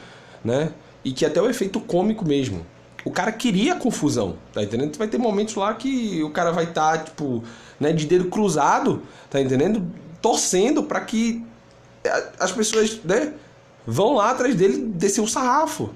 né? 0.44 0.72
E 1.04 1.12
que 1.12 1.24
até 1.24 1.40
o 1.40 1.48
efeito 1.48 1.80
cômico 1.80 2.26
mesmo. 2.26 2.66
O 3.04 3.10
cara 3.10 3.30
queria 3.32 3.74
confusão, 3.76 4.36
tá 4.52 4.62
entendendo? 4.62 4.96
Vai 4.96 5.08
ter 5.08 5.18
momentos 5.18 5.54
lá 5.54 5.74
que 5.74 6.22
o 6.22 6.30
cara 6.30 6.50
vai 6.52 6.64
estar, 6.64 6.98
tá, 6.98 7.04
tipo, 7.04 7.44
né, 7.78 7.92
de 7.92 8.06
dedo 8.06 8.26
cruzado, 8.26 9.02
tá 9.28 9.40
entendendo? 9.40 9.86
Torcendo 10.22 10.82
para 10.82 11.02
que 11.02 11.44
as 12.38 12.50
pessoas, 12.50 12.98
né, 13.04 13.34
vão 13.86 14.14
lá 14.14 14.30
atrás 14.30 14.54
dele 14.54 14.78
descer 14.78 15.20
o 15.20 15.26
sarrafo. 15.26 15.90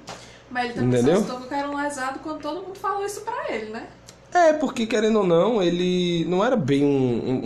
Mas 0.51 0.65
ele 0.65 0.73
também 0.75 1.01
Entendeu? 1.01 1.23
só 1.25 1.39
que 1.39 1.53
era 1.53 1.69
um 1.69 1.75
lesado 1.75 2.19
quando 2.19 2.41
todo 2.41 2.61
mundo 2.61 2.77
falou 2.77 3.05
isso 3.05 3.21
pra 3.21 3.51
ele, 3.51 3.71
né? 3.71 3.87
É, 4.31 4.53
porque 4.53 4.85
querendo 4.85 5.19
ou 5.19 5.25
não, 5.25 5.61
ele 5.61 6.25
não 6.25 6.45
era 6.45 6.55
bem 6.55 6.85
um, 6.85 6.89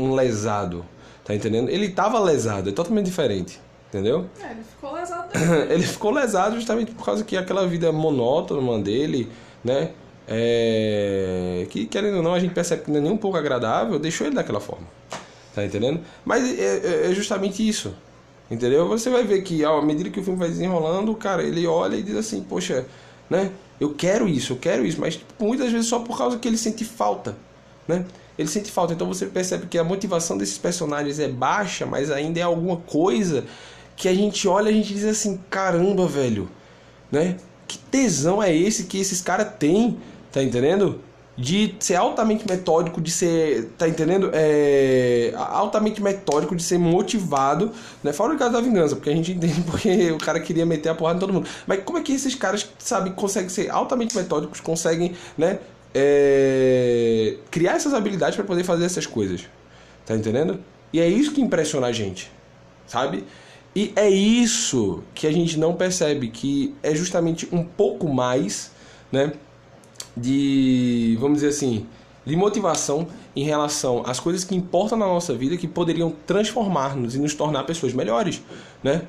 um, 0.01 0.03
um 0.05 0.13
lesado, 0.13 0.85
tá 1.23 1.33
entendendo? 1.33 1.69
Ele 1.69 1.89
tava 1.89 2.19
lesado, 2.19 2.69
é 2.69 2.73
totalmente 2.73 3.05
diferente. 3.05 3.61
Entendeu? 3.93 4.27
É, 4.41 4.51
ele 4.51 4.63
ficou. 4.63 4.92
ele 5.69 5.83
ficou 5.83 6.11
lesado 6.11 6.55
justamente 6.55 6.91
por 6.91 7.05
causa 7.05 7.23
que 7.23 7.35
aquela 7.35 7.67
vida 7.67 7.91
monótona 7.91 8.79
dele, 8.79 9.29
né? 9.63 9.91
É... 10.27 11.65
Que 11.69 11.85
querendo 11.85 12.17
ou 12.17 12.23
não, 12.23 12.33
a 12.33 12.39
gente 12.39 12.53
percebe 12.53 12.83
que 12.83 12.91
não 12.91 12.99
é 12.99 13.01
nem 13.01 13.11
um 13.11 13.17
pouco 13.17 13.37
agradável, 13.37 13.99
deixou 13.99 14.27
ele 14.27 14.35
daquela 14.35 14.59
forma. 14.59 14.87
Tá 15.53 15.63
entendendo? 15.63 16.01
Mas 16.25 16.43
é, 16.57 16.77
é, 16.77 17.11
é 17.11 17.13
justamente 17.13 17.67
isso. 17.67 17.93
Entendeu? 18.49 18.87
Você 18.87 19.09
vai 19.09 19.23
ver 19.23 19.41
que 19.41 19.63
à 19.63 19.81
medida 19.81 20.09
que 20.09 20.19
o 20.19 20.23
filme 20.23 20.37
vai 20.37 20.49
desenrolando, 20.49 21.13
cara, 21.15 21.43
ele 21.43 21.65
olha 21.65 21.95
e 21.95 22.03
diz 22.03 22.15
assim, 22.15 22.41
poxa, 22.41 22.85
né? 23.29 23.51
Eu 23.79 23.93
quero 23.93 24.27
isso, 24.27 24.53
eu 24.53 24.57
quero 24.57 24.85
isso, 24.85 24.99
mas 24.99 25.15
tipo, 25.15 25.43
muitas 25.43 25.71
vezes 25.71 25.87
só 25.87 25.99
por 25.99 26.17
causa 26.17 26.37
que 26.37 26.47
ele 26.47 26.57
sente 26.57 26.85
falta, 26.85 27.35
né? 27.87 28.05
Ele 28.37 28.47
sente 28.47 28.71
falta. 28.71 28.93
Então 28.93 29.07
você 29.07 29.25
percebe 29.25 29.67
que 29.67 29.77
a 29.77 29.83
motivação 29.83 30.37
desses 30.37 30.57
personagens 30.57 31.19
é 31.19 31.27
baixa, 31.27 31.85
mas 31.85 32.11
ainda 32.11 32.39
é 32.39 32.43
alguma 32.43 32.77
coisa 32.77 33.43
que 33.95 34.07
a 34.07 34.13
gente 34.13 34.47
olha 34.47 34.69
e 34.69 34.73
a 34.73 34.75
gente 34.75 34.93
diz 34.93 35.05
assim, 35.05 35.39
caramba, 35.49 36.07
velho, 36.07 36.49
né? 37.11 37.37
Que 37.67 37.77
tesão 37.77 38.41
é 38.41 38.55
esse 38.55 38.85
que 38.85 38.99
esses 38.99 39.21
caras 39.21 39.47
têm, 39.57 39.97
tá 40.31 40.41
entendendo? 40.41 40.99
de 41.35 41.75
ser 41.79 41.95
altamente 41.95 42.47
metódico, 42.47 43.01
de 43.01 43.09
ser, 43.09 43.71
tá 43.77 43.87
entendendo? 43.87 44.29
É, 44.33 45.33
altamente 45.35 46.01
metódico, 46.01 46.55
de 46.55 46.61
ser 46.61 46.77
motivado, 46.77 47.71
né? 48.03 48.13
Fora 48.13 48.35
o 48.35 48.37
caso 48.37 48.53
da 48.53 48.61
vingança, 48.61 48.95
porque 48.95 49.09
a 49.09 49.15
gente 49.15 49.31
entende 49.31 49.61
porque 49.65 50.11
o 50.11 50.17
cara 50.19 50.39
queria 50.39 50.65
meter 50.65 50.89
a 50.89 50.95
porrada 50.95 51.17
em 51.17 51.19
todo 51.19 51.33
mundo. 51.33 51.47
Mas 51.65 51.83
como 51.83 51.97
é 51.97 52.01
que 52.01 52.13
esses 52.13 52.35
caras, 52.35 52.69
sabe, 52.77 53.11
conseguem 53.11 53.49
ser 53.49 53.69
altamente 53.71 54.15
metódicos, 54.15 54.59
conseguem, 54.59 55.13
né? 55.37 55.59
É, 55.95 57.37
criar 57.51 57.73
essas 57.73 57.93
habilidades 57.93 58.35
para 58.35 58.45
poder 58.45 58.63
fazer 58.63 58.85
essas 58.85 59.05
coisas, 59.05 59.41
tá 60.05 60.15
entendendo? 60.15 60.59
E 60.91 60.99
é 60.99 61.07
isso 61.07 61.31
que 61.33 61.41
impressiona 61.41 61.87
a 61.87 61.91
gente, 61.91 62.31
sabe? 62.87 63.23
E 63.75 63.91
é 63.95 64.09
isso 64.09 65.03
que 65.15 65.25
a 65.25 65.31
gente 65.31 65.57
não 65.57 65.73
percebe, 65.73 66.27
que 66.29 66.75
é 66.83 66.93
justamente 66.93 67.47
um 67.51 67.63
pouco 67.63 68.07
mais, 68.07 68.71
né? 69.11 69.33
de, 70.15 71.17
vamos 71.19 71.37
dizer 71.37 71.49
assim, 71.49 71.85
de 72.25 72.35
motivação 72.35 73.07
em 73.35 73.43
relação 73.43 74.03
às 74.05 74.19
coisas 74.19 74.43
que 74.43 74.55
importam 74.55 74.97
na 74.97 75.05
nossa 75.05 75.33
vida 75.33 75.57
que 75.57 75.67
poderiam 75.67 76.13
transformar-nos 76.25 77.15
e 77.15 77.19
nos 77.19 77.33
tornar 77.33 77.63
pessoas 77.63 77.93
melhores, 77.93 78.41
né? 78.83 79.03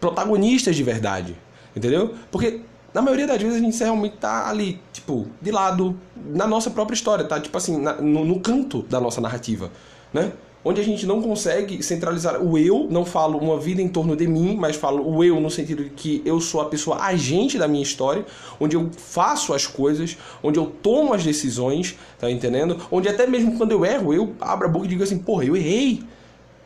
Protagonistas 0.00 0.76
de 0.76 0.82
verdade, 0.82 1.36
entendeu? 1.74 2.14
Porque 2.30 2.60
na 2.92 3.00
maioria 3.00 3.26
das 3.26 3.40
vezes 3.40 3.56
a 3.56 3.60
gente 3.60 3.78
realmente 3.78 4.16
tá 4.16 4.48
ali, 4.48 4.80
tipo, 4.92 5.26
de 5.40 5.50
lado 5.50 5.98
na 6.16 6.46
nossa 6.46 6.70
própria 6.70 6.94
história, 6.94 7.24
tá? 7.24 7.40
Tipo 7.40 7.56
assim, 7.56 7.80
na, 7.80 7.94
no, 7.94 8.24
no 8.24 8.40
canto 8.40 8.82
da 8.82 9.00
nossa 9.00 9.20
narrativa, 9.20 9.70
né? 10.12 10.32
Onde 10.66 10.80
a 10.80 10.84
gente 10.84 11.06
não 11.06 11.22
consegue 11.22 11.80
centralizar 11.80 12.42
o 12.42 12.58
eu, 12.58 12.88
não 12.90 13.04
falo 13.04 13.38
uma 13.38 13.56
vida 13.56 13.80
em 13.80 13.86
torno 13.86 14.16
de 14.16 14.26
mim, 14.26 14.56
mas 14.58 14.74
falo 14.74 15.08
o 15.08 15.22
eu 15.22 15.40
no 15.40 15.48
sentido 15.48 15.84
de 15.84 15.90
que 15.90 16.20
eu 16.24 16.40
sou 16.40 16.60
a 16.60 16.64
pessoa 16.64 17.04
agente 17.04 17.56
da 17.56 17.68
minha 17.68 17.84
história, 17.84 18.26
onde 18.58 18.74
eu 18.74 18.90
faço 18.98 19.54
as 19.54 19.64
coisas, 19.64 20.18
onde 20.42 20.58
eu 20.58 20.66
tomo 20.66 21.14
as 21.14 21.22
decisões, 21.22 21.96
tá 22.18 22.28
entendendo? 22.28 22.78
Onde 22.90 23.08
até 23.08 23.28
mesmo 23.28 23.56
quando 23.56 23.70
eu 23.70 23.84
erro, 23.84 24.12
eu 24.12 24.34
abro 24.40 24.66
a 24.66 24.68
boca 24.68 24.86
e 24.86 24.88
digo 24.88 25.04
assim, 25.04 25.18
porra, 25.18 25.44
eu 25.44 25.56
errei. 25.56 26.02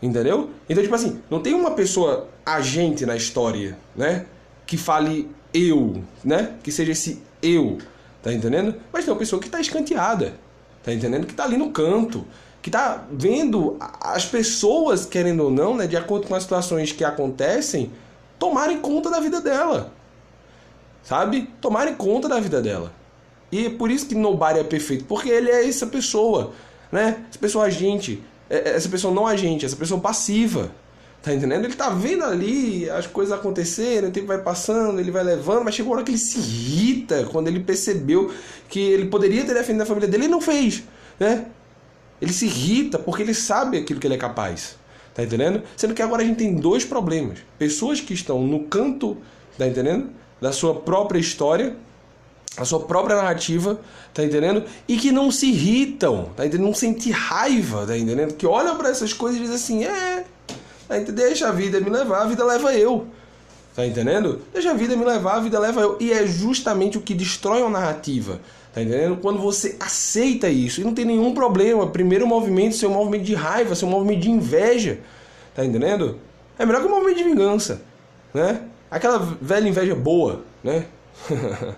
Entendeu? 0.00 0.48
Então, 0.66 0.82
tipo 0.82 0.94
assim, 0.94 1.20
não 1.28 1.40
tem 1.40 1.52
uma 1.52 1.72
pessoa 1.72 2.26
agente 2.46 3.04
na 3.04 3.14
história, 3.14 3.76
né? 3.94 4.24
Que 4.66 4.78
fale 4.78 5.28
eu, 5.52 6.02
né? 6.24 6.54
Que 6.62 6.72
seja 6.72 6.92
esse 6.92 7.20
eu, 7.42 7.76
tá 8.22 8.32
entendendo? 8.32 8.76
Mas 8.90 9.04
tem 9.04 9.12
uma 9.12 9.20
pessoa 9.20 9.42
que 9.42 9.50
tá 9.50 9.60
escanteada, 9.60 10.36
tá 10.82 10.90
entendendo? 10.90 11.26
Que 11.26 11.34
tá 11.34 11.44
ali 11.44 11.58
no 11.58 11.68
canto, 11.68 12.24
que 12.62 12.68
está 12.68 13.04
vendo 13.10 13.76
as 13.78 14.24
pessoas, 14.24 15.06
querendo 15.06 15.44
ou 15.44 15.50
não, 15.50 15.74
né, 15.74 15.86
de 15.86 15.96
acordo 15.96 16.26
com 16.26 16.34
as 16.34 16.42
situações 16.42 16.92
que 16.92 17.04
acontecem, 17.04 17.90
tomarem 18.38 18.78
conta 18.78 19.10
da 19.10 19.20
vida 19.20 19.40
dela. 19.40 19.92
Sabe? 21.02 21.48
Tomarem 21.60 21.94
conta 21.94 22.28
da 22.28 22.38
vida 22.38 22.60
dela. 22.60 22.92
E 23.50 23.66
é 23.66 23.70
por 23.70 23.90
isso 23.90 24.06
que 24.06 24.14
Nobody 24.14 24.60
é 24.60 24.64
perfeito, 24.64 25.04
porque 25.04 25.28
ele 25.28 25.50
é 25.50 25.66
essa 25.66 25.86
pessoa, 25.86 26.52
né? 26.92 27.24
Essa 27.28 27.38
pessoa 27.38 27.64
agente, 27.64 28.22
é, 28.48 28.56
é, 28.56 28.76
essa 28.76 28.88
pessoa 28.88 29.12
não 29.12 29.26
agente, 29.26 29.64
essa 29.64 29.76
pessoa 29.76 30.00
passiva. 30.00 30.70
Tá 31.22 31.34
entendendo? 31.34 31.64
Ele 31.66 31.74
tá 31.74 31.90
vendo 31.90 32.24
ali 32.24 32.88
as 32.88 33.06
coisas 33.06 33.32
acontecerem, 33.32 34.08
o 34.08 34.12
tempo 34.12 34.26
vai 34.26 34.38
passando, 34.38 34.98
ele 35.00 35.10
vai 35.10 35.22
levando, 35.22 35.64
mas 35.64 35.74
chegou 35.74 35.92
a 35.92 35.96
hora 35.96 36.04
que 36.04 36.12
ele 36.12 36.18
se 36.18 36.38
irrita 36.38 37.24
quando 37.30 37.48
ele 37.48 37.60
percebeu 37.60 38.32
que 38.70 38.80
ele 38.80 39.06
poderia 39.06 39.44
ter 39.44 39.52
defendido 39.52 39.82
a 39.82 39.86
família 39.86 40.08
dele 40.08 40.24
e 40.24 40.28
não 40.28 40.40
fez, 40.40 40.82
né? 41.18 41.46
Ele 42.20 42.32
se 42.32 42.46
irrita 42.46 42.98
porque 42.98 43.22
ele 43.22 43.34
sabe 43.34 43.78
aquilo 43.78 43.98
que 43.98 44.06
ele 44.06 44.14
é 44.14 44.18
capaz. 44.18 44.76
Tá 45.14 45.24
entendendo? 45.24 45.62
Sendo 45.76 45.94
que 45.94 46.02
agora 46.02 46.22
a 46.22 46.24
gente 46.24 46.36
tem 46.36 46.54
dois 46.54 46.84
problemas. 46.84 47.38
Pessoas 47.58 48.00
que 48.00 48.14
estão 48.14 48.46
no 48.46 48.64
canto, 48.64 49.16
tá 49.58 49.66
entendendo? 49.66 50.10
Da 50.40 50.52
sua 50.52 50.74
própria 50.74 51.18
história, 51.18 51.76
a 52.56 52.64
sua 52.64 52.80
própria 52.80 53.16
narrativa, 53.16 53.80
tá 54.12 54.24
entendendo? 54.24 54.64
E 54.86 54.96
que 54.96 55.12
não 55.12 55.30
se 55.30 55.46
irritam, 55.46 56.30
tá 56.36 56.46
entendendo? 56.46 56.66
Não 56.66 56.74
sente 56.74 57.10
raiva, 57.10 57.86
tá 57.86 57.96
entendendo? 57.96 58.34
Que 58.34 58.46
olham 58.46 58.76
para 58.76 58.88
essas 58.88 59.12
coisas 59.12 59.38
e 59.38 59.42
dizem 59.42 59.56
assim: 59.56 59.84
é, 59.84 60.24
tá 60.88 60.98
deixa 61.12 61.48
a 61.48 61.52
vida 61.52 61.80
me 61.80 61.90
levar, 61.90 62.22
a 62.22 62.26
vida 62.26 62.44
leva 62.44 62.72
eu. 62.74 63.06
Tá 63.74 63.86
entendendo? 63.86 64.42
Deixa 64.52 64.70
a 64.70 64.74
vida 64.74 64.96
me 64.96 65.04
levar, 65.04 65.36
a 65.36 65.40
vida 65.40 65.58
leva 65.58 65.80
eu. 65.80 65.96
E 66.00 66.12
é 66.12 66.26
justamente 66.26 66.98
o 66.98 67.00
que 67.00 67.14
destrói 67.14 67.62
a 67.62 67.70
narrativa. 67.70 68.40
Tá 68.72 68.82
entendendo? 68.82 69.16
Quando 69.16 69.40
você 69.40 69.76
aceita 69.80 70.48
isso 70.48 70.80
e 70.80 70.84
não 70.84 70.94
tem 70.94 71.04
nenhum 71.04 71.34
problema, 71.34 71.88
primeiro 71.88 72.26
movimento, 72.26 72.76
seu 72.76 72.90
movimento 72.90 73.24
de 73.24 73.34
raiva, 73.34 73.74
seu 73.74 73.88
movimento 73.88 74.20
de 74.20 74.30
inveja, 74.30 74.98
tá 75.54 75.64
entendendo? 75.64 76.18
É 76.58 76.64
melhor 76.64 76.80
que 76.80 76.86
o 76.86 76.90
movimento 76.90 77.16
de 77.16 77.24
vingança, 77.24 77.82
né? 78.32 78.62
Aquela 78.88 79.18
velha 79.40 79.68
inveja 79.68 79.94
boa, 79.94 80.42
né? 80.62 80.86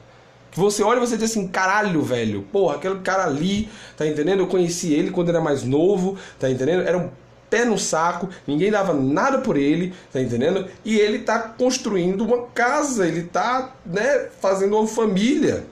que 0.50 0.58
você 0.60 0.82
olha 0.82 0.98
e 0.98 1.00
você 1.00 1.16
diz 1.16 1.30
assim, 1.30 1.48
caralho, 1.48 2.02
velho, 2.02 2.42
porra, 2.52 2.76
aquele 2.76 3.00
cara 3.00 3.24
ali, 3.24 3.70
tá 3.96 4.06
entendendo? 4.06 4.40
Eu 4.40 4.46
conheci 4.46 4.92
ele 4.92 5.10
quando 5.10 5.30
era 5.30 5.40
mais 5.40 5.62
novo, 5.62 6.18
tá 6.38 6.50
entendendo? 6.50 6.82
Era 6.82 6.98
um 6.98 7.08
pé 7.48 7.64
no 7.64 7.78
saco, 7.78 8.28
ninguém 8.46 8.70
dava 8.70 8.92
nada 8.92 9.38
por 9.38 9.56
ele, 9.56 9.94
tá 10.12 10.20
entendendo? 10.20 10.66
E 10.84 10.98
ele 10.98 11.20
tá 11.20 11.38
construindo 11.38 12.22
uma 12.22 12.46
casa, 12.48 13.06
ele 13.06 13.22
tá, 13.22 13.74
né, 13.84 14.28
fazendo 14.40 14.76
uma 14.76 14.86
família, 14.86 15.64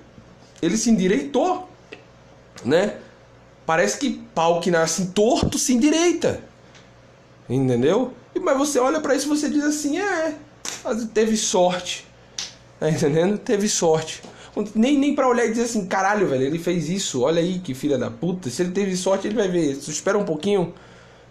ele 0.62 0.76
se 0.76 0.90
endireitou, 0.90 1.68
né? 2.64 2.96
Parece 3.64 3.98
que 3.98 4.10
pau 4.34 4.60
que 4.60 4.70
nasce 4.70 5.06
torto 5.08 5.58
se 5.58 5.72
endireita. 5.72 6.42
Entendeu? 7.48 8.12
Mas 8.40 8.56
você 8.56 8.78
olha 8.78 9.00
para 9.00 9.14
isso 9.14 9.26
e 9.26 9.28
você 9.28 9.48
diz 9.48 9.64
assim: 9.64 9.98
é, 9.98 10.34
teve 11.12 11.36
sorte. 11.36 12.06
Tá 12.78 12.88
entendendo? 12.88 13.38
Teve 13.38 13.68
sorte. 13.68 14.22
Nem, 14.74 14.98
nem 14.98 15.14
pra 15.14 15.28
olhar 15.28 15.46
e 15.46 15.50
dizer 15.50 15.64
assim: 15.64 15.86
caralho, 15.86 16.26
velho, 16.26 16.44
ele 16.44 16.58
fez 16.58 16.88
isso, 16.88 17.22
olha 17.22 17.40
aí 17.40 17.58
que 17.58 17.74
filha 17.74 17.98
da 17.98 18.10
puta. 18.10 18.50
Se 18.50 18.62
ele 18.62 18.72
teve 18.72 18.96
sorte, 18.96 19.28
ele 19.28 19.36
vai 19.36 19.48
ver. 19.48 19.72
Espera 19.72 20.18
um 20.18 20.24
pouquinho. 20.24 20.74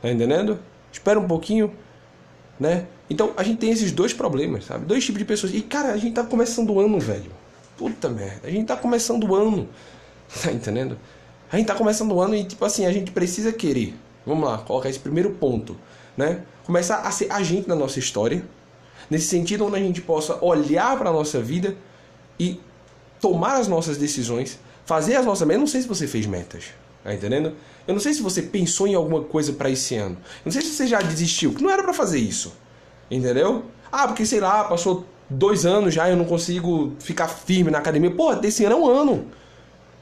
Tá 0.02 0.10
entendendo? 0.10 0.60
Espera 0.92 1.20
um 1.20 1.28
pouquinho. 1.28 1.74
Né? 2.60 2.86
Então 3.10 3.32
a 3.38 3.44
gente 3.44 3.60
tem 3.60 3.72
esses 3.72 3.92
dois 3.92 4.14
problemas, 4.14 4.66
sabe? 4.66 4.86
Dois 4.86 5.04
tipos 5.06 5.20
de 5.20 5.26
pessoas. 5.26 5.54
E 5.54 5.62
cara, 5.62 5.94
a 5.94 5.98
gente 5.98 6.14
tá 6.14 6.24
começando 6.24 6.72
o 6.72 6.80
ano, 6.80 7.00
velho. 7.00 7.32
Puta 7.80 8.10
merda, 8.10 8.50
a 8.50 8.52
gente 8.52 8.68
tá 8.68 8.76
começando 8.76 9.24
o 9.24 9.34
ano. 9.34 9.68
Tá 10.44 10.52
entendendo? 10.52 11.00
A 11.52 11.58
gente 11.58 11.66
tá 11.66 11.74
começando 11.74 12.12
o 12.12 12.22
ano 12.22 12.36
e, 12.36 12.44
tipo 12.44 12.64
assim, 12.64 12.86
a 12.86 12.92
gente 12.92 13.10
precisa 13.10 13.52
querer. 13.52 13.96
Vamos 14.24 14.48
lá, 14.48 14.60
colocar 14.60 14.90
esse 14.90 15.00
primeiro 15.00 15.32
ponto, 15.32 15.76
né? 16.16 16.44
Começar 16.66 16.98
a 16.98 17.10
ser 17.10 17.32
agente 17.32 17.68
na 17.68 17.76
nossa 17.76 17.98
história. 17.98 18.46
Nesse 19.10 19.26
sentido, 19.26 19.66
onde 19.66 19.78
a 19.78 19.80
gente 19.80 20.02
possa 20.02 20.38
olhar 20.44 20.96
para 21.00 21.12
nossa 21.12 21.42
vida 21.42 21.76
e 22.40 22.60
tomar 23.20 23.56
as 23.56 23.68
nossas 23.68 23.98
decisões, 23.98 24.60
fazer 24.86 25.16
as 25.16 25.26
nossas. 25.26 25.50
Eu 25.50 25.58
não 25.58 25.66
sei 25.66 25.82
se 25.82 25.88
você 25.88 26.06
fez 26.06 26.28
metas, 26.28 26.66
tá 27.04 27.12
entendendo? 27.12 27.56
Eu 27.88 27.94
não 27.94 28.02
sei 28.02 28.14
se 28.14 28.22
você 28.22 28.44
pensou 28.44 28.88
em 28.88 28.94
alguma 28.94 29.24
coisa 29.24 29.54
para 29.54 29.72
esse 29.72 29.96
ano. 29.96 30.16
Eu 30.16 30.46
não 30.46 30.52
sei 30.52 30.62
se 30.62 30.74
você 30.74 30.86
já 30.86 31.02
desistiu, 31.02 31.54
que 31.54 31.64
não 31.64 31.72
era 31.72 31.82
para 31.82 31.94
fazer 31.94 32.20
isso, 32.20 32.54
entendeu? 33.10 33.66
Ah, 33.92 34.08
porque 34.08 34.28
sei 34.28 34.42
lá, 34.42 34.66
passou 34.66 35.08
dois 35.30 35.66
anos 35.66 35.94
já 35.94 36.10
eu 36.10 36.16
não 36.18 36.26
consigo 36.26 36.94
ficar 37.00 37.28
firme 37.28 37.70
na 37.70 37.78
academia. 37.78 38.12
Pô, 38.12 38.34
esse 38.44 38.66
ano 38.66 38.76
é 38.76 38.80
um 38.80 38.88
ano. 38.88 39.26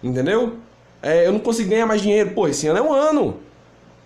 Entendeu? 0.01 0.55
É, 1.01 1.27
eu 1.27 1.33
não 1.33 1.39
consigo 1.39 1.69
ganhar 1.69 1.85
mais 1.85 2.01
dinheiro. 2.01 2.31
Pô, 2.31 2.47
esse 2.47 2.67
ano 2.67 2.79
é 2.79 2.81
um 2.81 2.93
ano. 2.93 3.37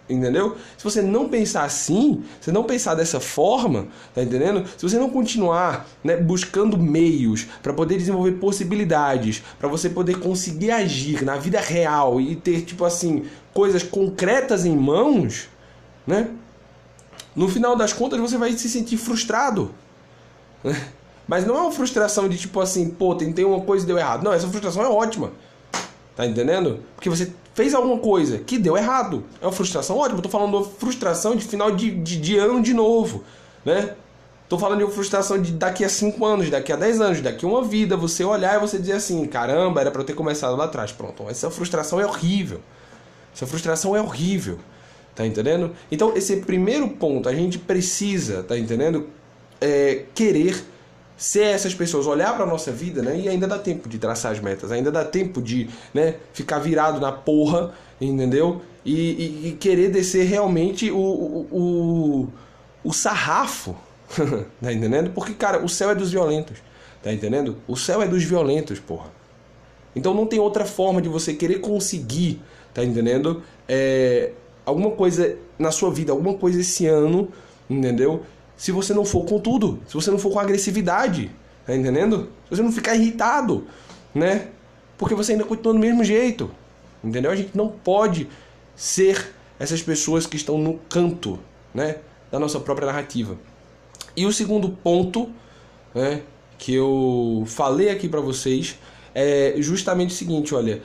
Entendeu? 0.09 0.57
Se 0.77 0.83
você 0.83 1.01
não 1.01 1.29
pensar 1.29 1.63
assim, 1.63 2.23
se 2.41 2.51
não 2.51 2.63
pensar 2.63 2.95
dessa 2.95 3.19
forma, 3.19 3.87
tá 4.13 4.21
entendendo? 4.21 4.67
Se 4.77 4.83
você 4.83 4.97
não 4.97 5.09
continuar 5.09 5.87
né, 6.03 6.17
buscando 6.17 6.77
meios 6.77 7.47
para 7.63 7.71
poder 7.71 7.97
desenvolver 7.97 8.33
possibilidades, 8.33 9.41
para 9.57 9.69
você 9.69 9.89
poder 9.89 10.19
conseguir 10.19 10.71
agir 10.71 11.23
na 11.23 11.37
vida 11.37 11.61
real 11.61 12.19
e 12.19 12.35
ter, 12.35 12.61
tipo 12.61 12.83
assim, 12.83 13.25
coisas 13.53 13.83
concretas 13.83 14.65
em 14.65 14.75
mãos, 14.75 15.47
né? 16.05 16.29
No 17.33 17.47
final 17.47 17.77
das 17.77 17.93
contas 17.93 18.19
você 18.19 18.37
vai 18.37 18.51
se 18.53 18.67
sentir 18.67 18.97
frustrado. 18.97 19.73
Né? 20.61 20.75
Mas 21.31 21.45
não 21.45 21.55
é 21.55 21.61
uma 21.61 21.71
frustração 21.71 22.27
de 22.27 22.37
tipo 22.37 22.59
assim, 22.59 22.89
pô, 22.89 23.15
tentei 23.15 23.45
uma 23.45 23.61
coisa 23.61 23.85
e 23.85 23.87
deu 23.87 23.97
errado. 23.97 24.21
Não, 24.21 24.33
essa 24.33 24.49
frustração 24.49 24.83
é 24.83 24.89
ótima. 24.89 25.31
Tá 26.13 26.25
entendendo? 26.25 26.81
Porque 26.93 27.09
você 27.09 27.31
fez 27.53 27.73
alguma 27.73 27.97
coisa 27.99 28.39
que 28.39 28.57
deu 28.57 28.75
errado. 28.75 29.23
É 29.41 29.45
uma 29.45 29.53
frustração 29.53 29.97
ótima. 29.97 30.19
Eu 30.19 30.23
tô 30.23 30.27
falando 30.27 30.61
de 30.61 30.73
frustração 30.77 31.33
de 31.33 31.45
final 31.45 31.71
de, 31.71 31.89
de, 31.89 32.19
de 32.19 32.37
ano 32.37 32.61
de 32.61 32.73
novo, 32.73 33.23
né? 33.63 33.95
Tô 34.49 34.59
falando 34.59 34.79
de 34.79 34.83
uma 34.83 34.91
frustração 34.91 35.41
de 35.41 35.53
daqui 35.53 35.85
a 35.85 35.89
5 35.89 36.25
anos, 36.25 36.49
daqui 36.49 36.73
a 36.73 36.75
10 36.75 36.99
anos, 36.99 37.21
daqui 37.21 37.45
a 37.45 37.47
uma 37.47 37.63
vida, 37.63 37.95
você 37.95 38.25
olhar 38.25 38.57
e 38.57 38.59
você 38.59 38.77
dizer 38.77 38.91
assim, 38.91 39.25
caramba, 39.25 39.79
era 39.79 39.89
para 39.89 40.01
eu 40.01 40.05
ter 40.05 40.13
começado 40.13 40.57
lá 40.57 40.65
atrás. 40.65 40.91
Pronto, 40.91 41.29
essa 41.29 41.49
frustração 41.49 42.01
é 42.01 42.05
horrível. 42.05 42.59
Essa 43.33 43.47
frustração 43.47 43.95
é 43.95 44.01
horrível. 44.01 44.59
Tá 45.15 45.25
entendendo? 45.25 45.71
Então, 45.89 46.11
esse 46.13 46.35
primeiro 46.41 46.89
ponto, 46.89 47.29
a 47.29 47.33
gente 47.33 47.57
precisa, 47.57 48.43
tá 48.43 48.57
entendendo? 48.57 49.07
É, 49.61 50.03
querer 50.13 50.61
ser 51.21 51.43
essas 51.43 51.75
pessoas, 51.75 52.07
olhar 52.07 52.35
para 52.35 52.47
nossa 52.47 52.71
vida, 52.71 53.03
né? 53.03 53.15
E 53.15 53.29
ainda 53.29 53.47
dá 53.47 53.59
tempo 53.59 53.87
de 53.87 53.99
traçar 53.99 54.31
as 54.31 54.39
metas, 54.39 54.71
ainda 54.71 54.91
dá 54.91 55.05
tempo 55.05 55.39
de, 55.39 55.69
né, 55.93 56.15
ficar 56.33 56.57
virado 56.57 56.99
na 56.99 57.11
porra, 57.11 57.75
entendeu? 58.01 58.59
E, 58.83 58.95
e, 58.95 59.47
e 59.49 59.51
querer 59.51 59.91
descer 59.91 60.23
realmente 60.25 60.89
o, 60.89 60.97
o, 60.97 61.47
o, 61.51 62.27
o 62.83 62.91
sarrafo, 62.91 63.75
tá 64.59 64.73
entendendo? 64.73 65.11
Porque, 65.11 65.35
cara, 65.35 65.63
o 65.63 65.69
céu 65.69 65.91
é 65.91 65.95
dos 65.95 66.11
violentos, 66.11 66.57
tá 67.03 67.13
entendendo? 67.13 67.57
O 67.67 67.77
céu 67.77 68.01
é 68.01 68.07
dos 68.07 68.23
violentos, 68.23 68.79
porra. 68.79 69.11
Então 69.95 70.15
não 70.15 70.25
tem 70.25 70.39
outra 70.39 70.65
forma 70.65 71.03
de 71.03 71.07
você 71.07 71.35
querer 71.35 71.59
conseguir, 71.59 72.41
tá 72.73 72.83
entendendo? 72.83 73.43
É, 73.69 74.31
alguma 74.65 74.89
coisa 74.89 75.37
na 75.59 75.69
sua 75.69 75.91
vida, 75.91 76.11
alguma 76.11 76.33
coisa 76.33 76.61
esse 76.61 76.87
ano, 76.87 77.29
entendeu? 77.69 78.23
Se 78.61 78.71
você 78.71 78.93
não 78.93 79.03
for 79.03 79.25
com 79.25 79.39
tudo, 79.39 79.79
se 79.87 79.95
você 79.95 80.11
não 80.11 80.19
for 80.19 80.31
com 80.31 80.39
agressividade, 80.39 81.31
tá 81.65 81.75
entendendo? 81.75 82.29
Se 82.43 82.55
você 82.55 82.61
não 82.61 82.71
ficar 82.71 82.93
irritado, 82.93 83.65
né? 84.13 84.49
Porque 84.99 85.15
você 85.15 85.31
ainda 85.31 85.43
continua 85.43 85.73
do 85.73 85.79
mesmo 85.79 86.03
jeito, 86.03 86.51
entendeu? 87.03 87.31
A 87.31 87.35
gente 87.35 87.57
não 87.57 87.69
pode 87.69 88.29
ser 88.75 89.33
essas 89.59 89.81
pessoas 89.81 90.27
que 90.27 90.35
estão 90.35 90.59
no 90.59 90.77
canto, 90.87 91.39
né? 91.73 91.95
Da 92.31 92.37
nossa 92.37 92.59
própria 92.59 92.85
narrativa. 92.85 93.35
E 94.15 94.27
o 94.27 94.31
segundo 94.31 94.69
ponto, 94.69 95.31
né? 95.95 96.21
Que 96.59 96.75
eu 96.75 97.43
falei 97.47 97.89
aqui 97.89 98.07
para 98.07 98.21
vocês 98.21 98.77
é 99.15 99.55
justamente 99.57 100.11
o 100.11 100.15
seguinte, 100.15 100.53
olha, 100.53 100.83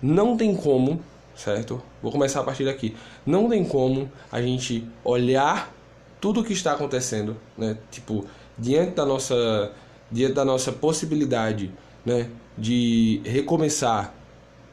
não 0.00 0.34
tem 0.34 0.56
como, 0.56 0.98
certo? 1.36 1.82
Vou 2.02 2.10
começar 2.10 2.40
a 2.40 2.44
partir 2.44 2.64
daqui. 2.64 2.96
Não 3.26 3.50
tem 3.50 3.66
como 3.66 4.10
a 4.32 4.40
gente 4.40 4.88
olhar 5.04 5.76
tudo 6.20 6.40
o 6.40 6.44
que 6.44 6.52
está 6.52 6.72
acontecendo, 6.72 7.36
né? 7.56 7.76
Tipo, 7.90 8.24
diante 8.56 8.92
da 8.92 9.06
nossa 9.06 9.72
diante 10.10 10.34
da 10.34 10.44
nossa 10.44 10.72
possibilidade, 10.72 11.70
né, 12.04 12.30
de 12.56 13.20
recomeçar, 13.24 14.14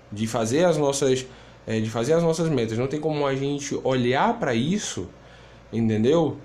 de 0.09 0.25
fazer 0.27 0.63
as 0.63 0.77
nossas 0.77 1.25
é, 1.67 1.79
de 1.79 1.89
fazer 1.89 2.13
as 2.13 2.23
nossas 2.23 2.47
metas. 2.49 2.77
Não 2.77 2.87
tem 2.87 2.99
como 2.99 3.25
a 3.25 3.35
gente 3.35 3.79
olhar 3.83 4.39
para 4.39 4.53
isso, 4.53 5.09
entendeu? 5.73 6.37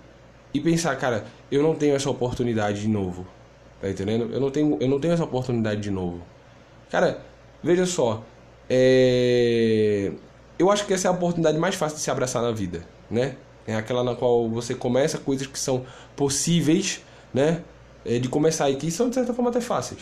E 0.52 0.60
pensar, 0.60 0.96
cara, 0.96 1.26
eu 1.50 1.62
não 1.62 1.74
tenho 1.74 1.94
essa 1.94 2.10
oportunidade 2.10 2.80
de 2.80 2.88
novo. 2.88 3.26
Tá 3.80 3.88
entendendo? 3.88 4.30
Eu 4.32 4.40
não 4.40 4.50
tenho, 4.50 4.76
eu 4.80 4.88
não 4.88 4.98
tenho 4.98 5.14
essa 5.14 5.24
oportunidade 5.24 5.80
de 5.80 5.90
novo. 5.90 6.22
Cara, 6.90 7.22
veja 7.62 7.86
só. 7.86 8.22
É... 8.68 10.12
Eu 10.58 10.70
acho 10.70 10.86
que 10.86 10.92
essa 10.92 11.08
é 11.08 11.10
a 11.10 11.12
oportunidade 11.12 11.58
mais 11.58 11.74
fácil 11.74 11.96
de 11.96 12.02
se 12.02 12.10
abraçar 12.10 12.42
na 12.42 12.50
vida, 12.50 12.84
né? 13.10 13.36
É 13.66 13.74
aquela 13.74 14.02
na 14.02 14.14
qual 14.14 14.48
você 14.48 14.74
começa 14.74 15.18
coisas 15.18 15.46
que 15.46 15.58
são 15.58 15.84
possíveis, 16.16 17.02
né? 17.32 17.62
É 18.04 18.18
de 18.18 18.28
começar 18.28 18.70
e 18.70 18.76
que 18.76 18.90
são 18.90 19.08
de 19.08 19.14
certa 19.14 19.34
forma 19.34 19.50
até 19.50 19.60
fáceis. 19.60 20.00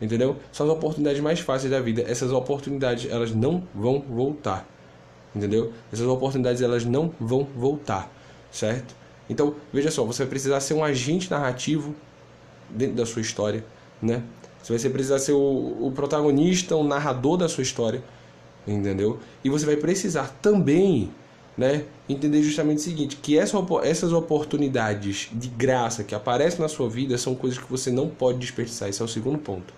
Entendeu? 0.00 0.36
São 0.52 0.66
as 0.66 0.72
oportunidades 0.72 1.20
mais 1.20 1.40
fáceis 1.40 1.70
da 1.70 1.80
vida. 1.80 2.02
Essas 2.06 2.32
oportunidades, 2.32 3.10
elas 3.10 3.34
não 3.34 3.62
vão 3.74 4.00
voltar. 4.00 4.66
Entendeu? 5.34 5.72
Essas 5.92 6.06
oportunidades, 6.06 6.62
elas 6.62 6.84
não 6.84 7.12
vão 7.20 7.46
voltar. 7.56 8.10
Certo? 8.50 8.94
Então, 9.28 9.54
veja 9.72 9.90
só, 9.90 10.04
você 10.04 10.22
vai 10.22 10.30
precisar 10.30 10.60
ser 10.60 10.74
um 10.74 10.82
agente 10.82 11.30
narrativo 11.30 11.94
dentro 12.70 12.96
da 12.96 13.04
sua 13.04 13.20
história, 13.20 13.64
né? 14.00 14.22
Você 14.62 14.76
vai 14.76 14.92
precisar 14.92 15.18
ser 15.18 15.32
o, 15.32 15.86
o 15.86 15.92
protagonista, 15.94 16.76
o 16.76 16.84
narrador 16.84 17.36
da 17.36 17.48
sua 17.48 17.62
história, 17.62 18.02
entendeu? 18.66 19.18
E 19.44 19.48
você 19.48 19.64
vai 19.64 19.76
precisar 19.76 20.36
também, 20.42 21.10
né, 21.58 21.84
entender 22.08 22.40
justamente 22.40 22.78
o 22.78 22.82
seguinte, 22.82 23.16
que 23.16 23.36
essa, 23.36 23.58
essas 23.82 24.12
oportunidades 24.12 25.28
de 25.32 25.48
graça 25.48 26.04
que 26.04 26.14
aparecem 26.14 26.60
na 26.60 26.68
sua 26.68 26.88
vida 26.88 27.18
são 27.18 27.34
coisas 27.34 27.58
que 27.58 27.68
você 27.68 27.90
não 27.90 28.08
pode 28.08 28.38
desperdiçar. 28.38 28.88
Esse 28.88 29.02
é 29.02 29.04
o 29.04 29.08
segundo 29.08 29.38
ponto. 29.38 29.74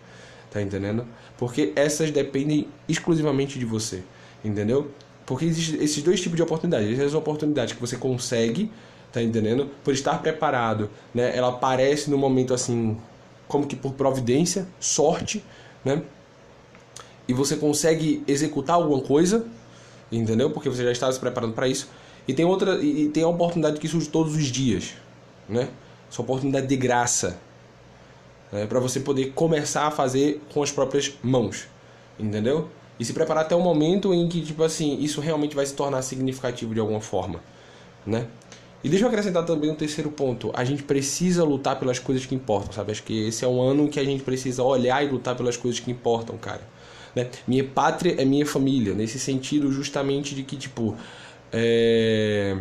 Tá 0.50 0.60
entendendo? 0.60 1.06
Porque 1.38 1.72
essas 1.74 2.10
dependem 2.10 2.68
exclusivamente 2.86 3.58
de 3.58 3.64
você, 3.64 4.02
entendeu? 4.44 4.90
Porque 5.24 5.46
existem 5.46 5.82
esses 5.82 6.02
dois 6.02 6.20
tipos 6.20 6.36
de 6.36 6.42
oportunidades. 6.42 6.98
Essas 6.98 7.14
oportunidades 7.14 7.72
que 7.72 7.80
você 7.80 7.96
consegue, 7.96 8.70
tá 9.10 9.22
entendendo? 9.22 9.70
Por 9.82 9.94
estar 9.94 10.20
preparado, 10.20 10.90
né? 11.14 11.34
Ela 11.34 11.48
aparece 11.48 12.10
no 12.10 12.18
momento 12.18 12.52
assim 12.52 12.98
como 13.48 13.66
que 13.66 13.76
por 13.76 13.92
providência, 13.94 14.66
sorte, 14.78 15.42
né? 15.84 16.02
E 17.28 17.32
você 17.32 17.56
consegue 17.56 18.24
executar 18.26 18.76
alguma 18.76 19.00
coisa, 19.00 19.46
entendeu? 20.10 20.50
Porque 20.50 20.68
você 20.68 20.84
já 20.84 20.92
está 20.92 21.10
se 21.10 21.18
preparando 21.18 21.52
para 21.52 21.68
isso. 21.68 21.88
E 22.26 22.34
tem 22.34 22.44
outra 22.44 22.82
e 22.82 23.08
tem 23.08 23.22
a 23.22 23.28
oportunidade 23.28 23.80
que 23.80 23.88
surge 23.88 24.08
todos 24.08 24.34
os 24.34 24.46
dias, 24.46 24.94
né? 25.48 25.68
Essa 26.10 26.22
oportunidade 26.22 26.66
de 26.66 26.76
graça, 26.76 27.38
né? 28.52 28.66
para 28.66 28.80
você 28.80 29.00
poder 29.00 29.32
começar 29.32 29.86
a 29.86 29.90
fazer 29.90 30.40
com 30.52 30.62
as 30.62 30.70
próprias 30.70 31.12
mãos, 31.22 31.66
entendeu? 32.18 32.68
E 32.98 33.04
se 33.04 33.12
preparar 33.12 33.44
até 33.44 33.54
o 33.54 33.60
momento 33.60 34.12
em 34.12 34.28
que 34.28 34.42
tipo 34.42 34.62
assim 34.62 35.00
isso 35.00 35.20
realmente 35.20 35.56
vai 35.56 35.64
se 35.64 35.74
tornar 35.74 36.02
significativo 36.02 36.74
de 36.74 36.80
alguma 36.80 37.00
forma, 37.00 37.40
né? 38.06 38.26
E 38.82 38.88
deixa 38.88 39.04
eu 39.04 39.08
acrescentar 39.08 39.44
também 39.44 39.70
um 39.70 39.74
terceiro 39.74 40.10
ponto. 40.10 40.50
A 40.54 40.64
gente 40.64 40.82
precisa 40.82 41.44
lutar 41.44 41.78
pelas 41.78 41.98
coisas 41.98 42.24
que 42.24 42.34
importam, 42.34 42.72
sabe? 42.72 42.92
Acho 42.92 43.02
que 43.02 43.28
esse 43.28 43.44
é 43.44 43.48
um 43.48 43.60
ano 43.60 43.88
que 43.88 44.00
a 44.00 44.04
gente 44.04 44.22
precisa 44.22 44.62
olhar 44.62 45.04
e 45.04 45.08
lutar 45.08 45.36
pelas 45.36 45.56
coisas 45.56 45.78
que 45.80 45.90
importam, 45.90 46.38
cara. 46.38 46.62
Né? 47.14 47.28
Minha 47.46 47.64
pátria 47.64 48.14
é 48.20 48.24
minha 48.24 48.46
família, 48.46 48.94
nesse 48.94 49.18
sentido 49.18 49.72
justamente 49.72 50.34
de 50.34 50.42
que, 50.42 50.56
tipo, 50.56 50.96
é... 51.52 52.56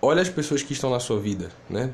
olha 0.00 0.22
as 0.22 0.28
pessoas 0.28 0.62
que 0.62 0.72
estão 0.72 0.90
na 0.90 1.00
sua 1.00 1.20
vida, 1.20 1.50
né? 1.68 1.92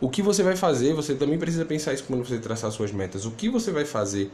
O 0.00 0.08
que 0.08 0.22
você 0.22 0.42
vai 0.42 0.54
fazer, 0.54 0.94
você 0.94 1.14
também 1.14 1.38
precisa 1.38 1.64
pensar 1.64 1.92
isso 1.92 2.04
quando 2.04 2.24
você 2.24 2.38
traçar 2.38 2.70
suas 2.70 2.92
metas. 2.92 3.24
O 3.24 3.32
que 3.32 3.48
você 3.48 3.72
vai 3.72 3.84
fazer, 3.84 4.30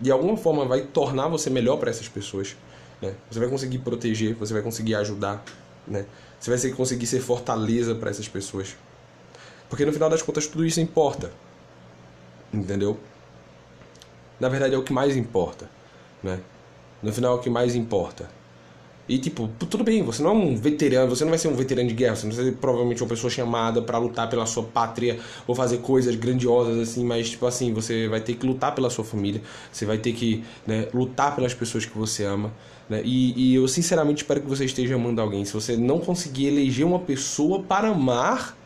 de 0.00 0.10
alguma 0.10 0.36
forma, 0.38 0.64
vai 0.64 0.80
tornar 0.80 1.28
você 1.28 1.50
melhor 1.50 1.76
para 1.76 1.90
essas 1.90 2.08
pessoas. 2.08 2.56
Né? 3.02 3.14
Você 3.30 3.38
vai 3.38 3.48
conseguir 3.48 3.78
proteger, 3.80 4.34
você 4.34 4.54
vai 4.54 4.62
conseguir 4.62 4.94
ajudar, 4.94 5.44
né? 5.86 6.06
Você 6.38 6.56
vai 6.56 6.70
conseguir 6.70 7.06
ser 7.06 7.20
fortaleza 7.20 7.94
para 7.94 8.08
essas 8.08 8.26
pessoas. 8.26 8.74
Porque 9.68 9.84
no 9.84 9.92
final 9.92 10.08
das 10.08 10.22
contas 10.22 10.46
tudo 10.46 10.64
isso 10.64 10.80
importa. 10.80 11.30
Entendeu? 12.52 12.98
Na 14.40 14.48
verdade 14.48 14.74
é 14.74 14.78
o 14.78 14.82
que 14.82 14.92
mais 14.92 15.16
importa, 15.16 15.70
né? 16.22 16.40
No 17.02 17.12
final 17.12 17.36
é 17.36 17.38
o 17.38 17.40
que 17.40 17.50
mais 17.50 17.74
importa. 17.74 18.28
E 19.10 19.18
tipo, 19.18 19.50
tudo 19.58 19.82
bem, 19.82 20.04
você 20.04 20.22
não 20.22 20.30
é 20.30 20.34
um 20.34 20.56
veterano, 20.56 21.10
você 21.10 21.24
não 21.24 21.30
vai 21.30 21.38
ser 21.38 21.48
um 21.48 21.54
veterano 21.54 21.88
de 21.88 21.94
guerra, 21.94 22.14
você 22.14 22.28
não 22.28 22.32
vai 22.32 22.44
ser 22.44 22.52
provavelmente 22.52 23.02
uma 23.02 23.08
pessoa 23.08 23.28
chamada 23.28 23.82
para 23.82 23.98
lutar 23.98 24.30
pela 24.30 24.46
sua 24.46 24.62
pátria 24.62 25.18
ou 25.48 25.54
fazer 25.54 25.78
coisas 25.78 26.14
grandiosas 26.14 26.78
assim, 26.78 27.04
mas 27.04 27.30
tipo 27.30 27.44
assim, 27.44 27.72
você 27.72 28.06
vai 28.06 28.20
ter 28.20 28.34
que 28.34 28.46
lutar 28.46 28.72
pela 28.72 28.88
sua 28.88 29.04
família, 29.04 29.42
você 29.72 29.84
vai 29.84 29.98
ter 29.98 30.12
que 30.12 30.44
né, 30.64 30.86
lutar 30.94 31.34
pelas 31.34 31.52
pessoas 31.52 31.84
que 31.84 31.98
você 31.98 32.24
ama. 32.24 32.52
Né? 32.88 33.02
E, 33.04 33.52
e 33.52 33.54
eu 33.56 33.66
sinceramente 33.66 34.22
espero 34.22 34.42
que 34.42 34.48
você 34.48 34.64
esteja 34.64 34.94
amando 34.94 35.20
alguém. 35.20 35.44
Se 35.44 35.54
você 35.54 35.76
não 35.76 35.98
conseguir 35.98 36.46
eleger 36.46 36.86
uma 36.86 37.00
pessoa 37.00 37.64
para 37.64 37.88
amar, 37.88 38.56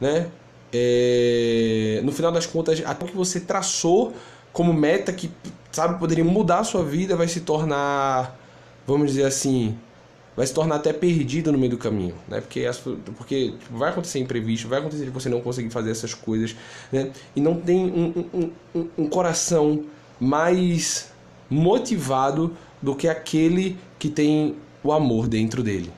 né? 0.00 0.28
É, 0.72 2.00
no 2.02 2.12
final 2.12 2.32
das 2.32 2.46
contas, 2.46 2.82
até 2.86 3.04
que 3.04 3.14
você 3.14 3.40
traçou 3.40 4.14
como 4.52 4.72
meta 4.72 5.12
que, 5.12 5.30
sabe, 5.70 5.98
poderia 5.98 6.24
mudar 6.24 6.60
a 6.60 6.64
sua 6.64 6.84
vida, 6.84 7.16
vai 7.16 7.28
se 7.28 7.40
tornar, 7.40 8.38
vamos 8.86 9.08
dizer 9.08 9.24
assim, 9.24 9.76
vai 10.36 10.46
se 10.46 10.52
tornar 10.52 10.76
até 10.76 10.92
perdido 10.92 11.52
no 11.52 11.58
meio 11.58 11.70
do 11.70 11.78
caminho, 11.78 12.14
né? 12.28 12.40
Porque, 12.40 12.64
as, 12.64 12.78
porque 12.78 13.54
vai 13.70 13.90
acontecer 13.90 14.18
imprevisto, 14.18 14.68
vai 14.68 14.80
acontecer 14.80 15.04
de 15.04 15.10
você 15.10 15.28
não 15.28 15.40
conseguir 15.40 15.70
fazer 15.70 15.90
essas 15.90 16.14
coisas, 16.14 16.56
né? 16.90 17.10
E 17.34 17.40
não 17.40 17.60
tem 17.60 17.78
um, 17.78 18.24
um, 18.32 18.50
um, 18.74 18.88
um 18.98 19.08
coração 19.08 19.84
mais 20.20 21.10
motivado 21.48 22.56
do 22.80 22.94
que 22.94 23.08
aquele 23.08 23.78
que 23.98 24.08
tem 24.08 24.56
o 24.82 24.92
amor 24.92 25.28
dentro 25.28 25.62
dele. 25.62 25.92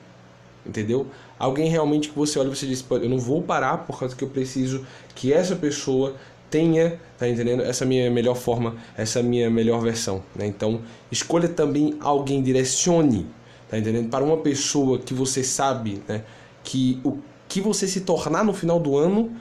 Entendeu? 0.65 1.07
Alguém 1.37 1.69
realmente 1.69 2.09
que 2.09 2.15
você 2.15 2.39
olha 2.39 2.47
e 2.47 2.55
você 2.55 2.65
diz, 2.65 2.83
eu 2.89 3.09
não 3.09 3.19
vou 3.19 3.41
parar 3.41 3.79
por 3.79 3.99
causa 3.99 4.15
que 4.15 4.23
eu 4.23 4.29
preciso 4.29 4.85
que 5.13 5.31
essa 5.31 5.55
pessoa 5.55 6.15
tenha, 6.49 6.99
tá 7.17 7.27
entendendo? 7.27 7.63
Essa 7.63 7.85
minha 7.85 8.09
melhor 8.09 8.35
forma, 8.35 8.75
essa 8.97 9.21
minha 9.21 9.49
melhor 9.49 9.81
versão, 9.81 10.23
né? 10.35 10.45
Então, 10.45 10.81
escolha 11.11 11.47
também 11.47 11.97
alguém, 11.99 12.41
direcione, 12.41 13.27
tá 13.69 13.77
entendendo? 13.77 14.09
Para 14.09 14.23
uma 14.23 14.37
pessoa 14.37 14.99
que 14.99 15.13
você 15.13 15.43
sabe, 15.43 16.01
né, 16.07 16.23
que 16.63 16.99
o 17.03 17.17
que 17.47 17.61
você 17.61 17.87
se 17.87 18.01
tornar 18.01 18.43
no 18.43 18.53
final 18.53 18.79
do 18.79 18.97
ano 18.97 19.31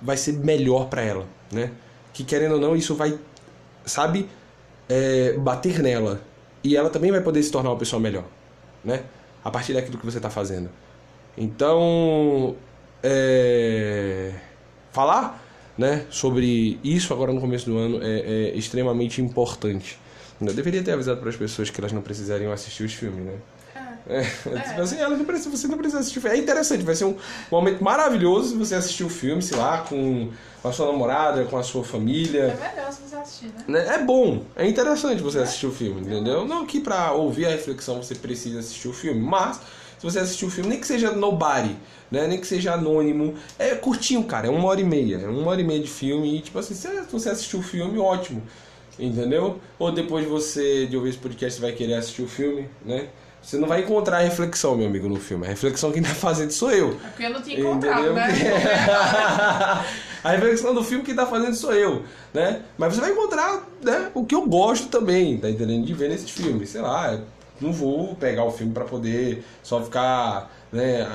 vai 0.00 0.16
ser 0.16 0.32
melhor 0.32 0.88
para 0.88 1.02
ela, 1.02 1.26
né? 1.52 1.72
Que 2.12 2.24
querendo 2.24 2.54
ou 2.54 2.60
não, 2.60 2.76
isso 2.76 2.94
vai, 2.94 3.18
sabe, 3.84 4.28
é, 4.88 5.32
bater 5.38 5.80
nela, 5.80 6.20
e 6.62 6.76
ela 6.76 6.90
também 6.90 7.10
vai 7.10 7.20
poder 7.20 7.42
se 7.42 7.50
tornar 7.50 7.70
uma 7.70 7.78
pessoa 7.78 8.00
melhor, 8.00 8.24
né? 8.84 9.02
A 9.44 9.50
partir 9.50 9.72
daquilo 9.72 9.98
que 9.98 10.04
você 10.04 10.18
está 10.18 10.30
fazendo. 10.30 10.68
Então, 11.36 12.56
é... 13.02 14.32
falar 14.90 15.47
né, 15.78 16.04
sobre 16.10 16.78
isso 16.82 17.14
agora 17.14 17.32
no 17.32 17.40
começo 17.40 17.64
do 17.66 17.78
ano 17.78 18.00
é, 18.02 18.50
é 18.50 18.58
extremamente 18.58 19.22
importante. 19.22 19.98
Eu 20.40 20.52
deveria 20.52 20.82
ter 20.82 20.92
avisado 20.92 21.20
para 21.20 21.30
as 21.30 21.36
pessoas 21.36 21.70
que 21.70 21.80
elas 21.80 21.92
não 21.92 22.02
precisariam 22.02 22.52
assistir 22.52 22.84
os 22.84 22.92
filmes, 22.92 23.24
né? 23.24 23.34
É, 24.08 24.20
é. 24.20 24.60
Tipo 24.60 24.80
assim, 24.80 24.98
ela 24.98 25.16
não 25.16 25.24
precisa, 25.24 25.50
você 25.50 25.68
não 25.68 25.76
precisa 25.76 26.00
assistir 26.00 26.18
o 26.18 26.22
filme. 26.22 26.38
É 26.38 26.40
interessante, 26.40 26.82
vai 26.82 26.94
ser 26.94 27.04
um 27.04 27.16
momento 27.50 27.82
maravilhoso 27.82 28.50
se 28.50 28.56
você 28.56 28.74
assistir 28.74 29.04
o 29.04 29.08
filme, 29.08 29.42
sei 29.42 29.56
lá, 29.56 29.78
com 29.78 30.30
a 30.64 30.72
sua 30.72 30.86
namorada, 30.86 31.44
com 31.44 31.58
a 31.58 31.62
sua 31.62 31.84
família. 31.84 32.56
É 32.60 32.74
melhor 32.74 32.92
se 32.92 33.02
você 33.02 33.16
assistir, 33.16 33.50
né? 33.66 33.94
É 33.94 33.98
bom, 33.98 34.44
é 34.56 34.66
interessante 34.66 35.22
você 35.22 35.40
assistir 35.40 35.66
o 35.66 35.72
filme, 35.72 36.00
entendeu? 36.00 36.46
Não 36.46 36.64
que 36.64 36.80
pra 36.80 37.12
ouvir 37.12 37.46
a 37.46 37.50
reflexão 37.50 38.02
você 38.02 38.14
precisa 38.14 38.60
assistir 38.60 38.88
o 38.88 38.92
filme, 38.92 39.20
mas 39.20 39.60
se 39.98 40.04
você 40.04 40.20
assistir 40.20 40.44
o 40.46 40.50
filme, 40.50 40.70
nem 40.70 40.80
que 40.80 40.86
seja 40.86 41.10
nobody, 41.12 41.76
né? 42.10 42.26
Nem 42.26 42.40
que 42.40 42.46
seja 42.46 42.72
anônimo, 42.74 43.34
é 43.58 43.74
curtinho, 43.74 44.24
cara, 44.24 44.46
é 44.46 44.50
uma 44.50 44.66
hora 44.68 44.80
e 44.80 44.84
meia, 44.84 45.16
é 45.16 45.28
uma 45.28 45.50
hora 45.50 45.60
e 45.60 45.64
meia 45.64 45.80
de 45.80 45.88
filme 45.90 46.36
e 46.38 46.40
tipo 46.40 46.58
assim, 46.58 46.74
se 46.74 46.88
você 47.10 47.30
assistir 47.30 47.56
o 47.56 47.62
filme, 47.62 47.98
ótimo. 47.98 48.42
entendeu? 48.98 49.60
Ou 49.78 49.92
depois 49.92 50.24
de 50.24 50.30
você 50.30 50.86
de 50.86 50.96
ouvir 50.96 51.10
esse 51.10 51.18
podcast 51.18 51.58
você 51.58 51.66
vai 51.66 51.72
querer 51.72 51.94
assistir 51.94 52.22
o 52.22 52.28
filme, 52.28 52.68
né? 52.84 53.08
Você 53.40 53.56
não 53.56 53.68
vai 53.68 53.80
encontrar 53.82 54.18
reflexão, 54.18 54.76
meu 54.76 54.86
amigo, 54.88 55.08
no 55.08 55.16
filme. 55.16 55.46
A 55.46 55.48
reflexão 55.48 55.92
quem 55.92 56.02
tá 56.02 56.10
fazendo 56.10 56.50
sou 56.50 56.70
eu. 56.72 56.98
É 57.04 57.08
porque 57.08 57.24
eu 57.24 57.30
não 57.30 57.40
tinha 57.40 57.58
encontrado, 57.58 58.00
Entendeu? 58.00 58.14
né? 58.14 58.28
a 60.24 60.30
reflexão 60.32 60.74
do 60.74 60.82
filme 60.82 61.04
que 61.04 61.14
tá 61.14 61.24
fazendo 61.26 61.54
sou 61.54 61.72
eu, 61.72 62.02
né? 62.34 62.62
Mas 62.76 62.94
você 62.94 63.00
vai 63.00 63.12
encontrar 63.12 63.66
né, 63.82 64.10
o 64.14 64.24
que 64.24 64.34
eu 64.34 64.44
gosto 64.46 64.88
também, 64.88 65.38
tá 65.38 65.48
entendendo? 65.48 65.86
De 65.86 65.94
ver 65.94 66.08
nesses 66.08 66.30
filmes. 66.30 66.70
Sei 66.70 66.80
lá, 66.80 67.20
não 67.60 67.72
vou 67.72 68.14
pegar 68.14 68.44
o 68.44 68.50
filme 68.50 68.72
pra 68.72 68.84
poder 68.84 69.44
só 69.62 69.82
ficar 69.82 70.50
né, 70.72 71.06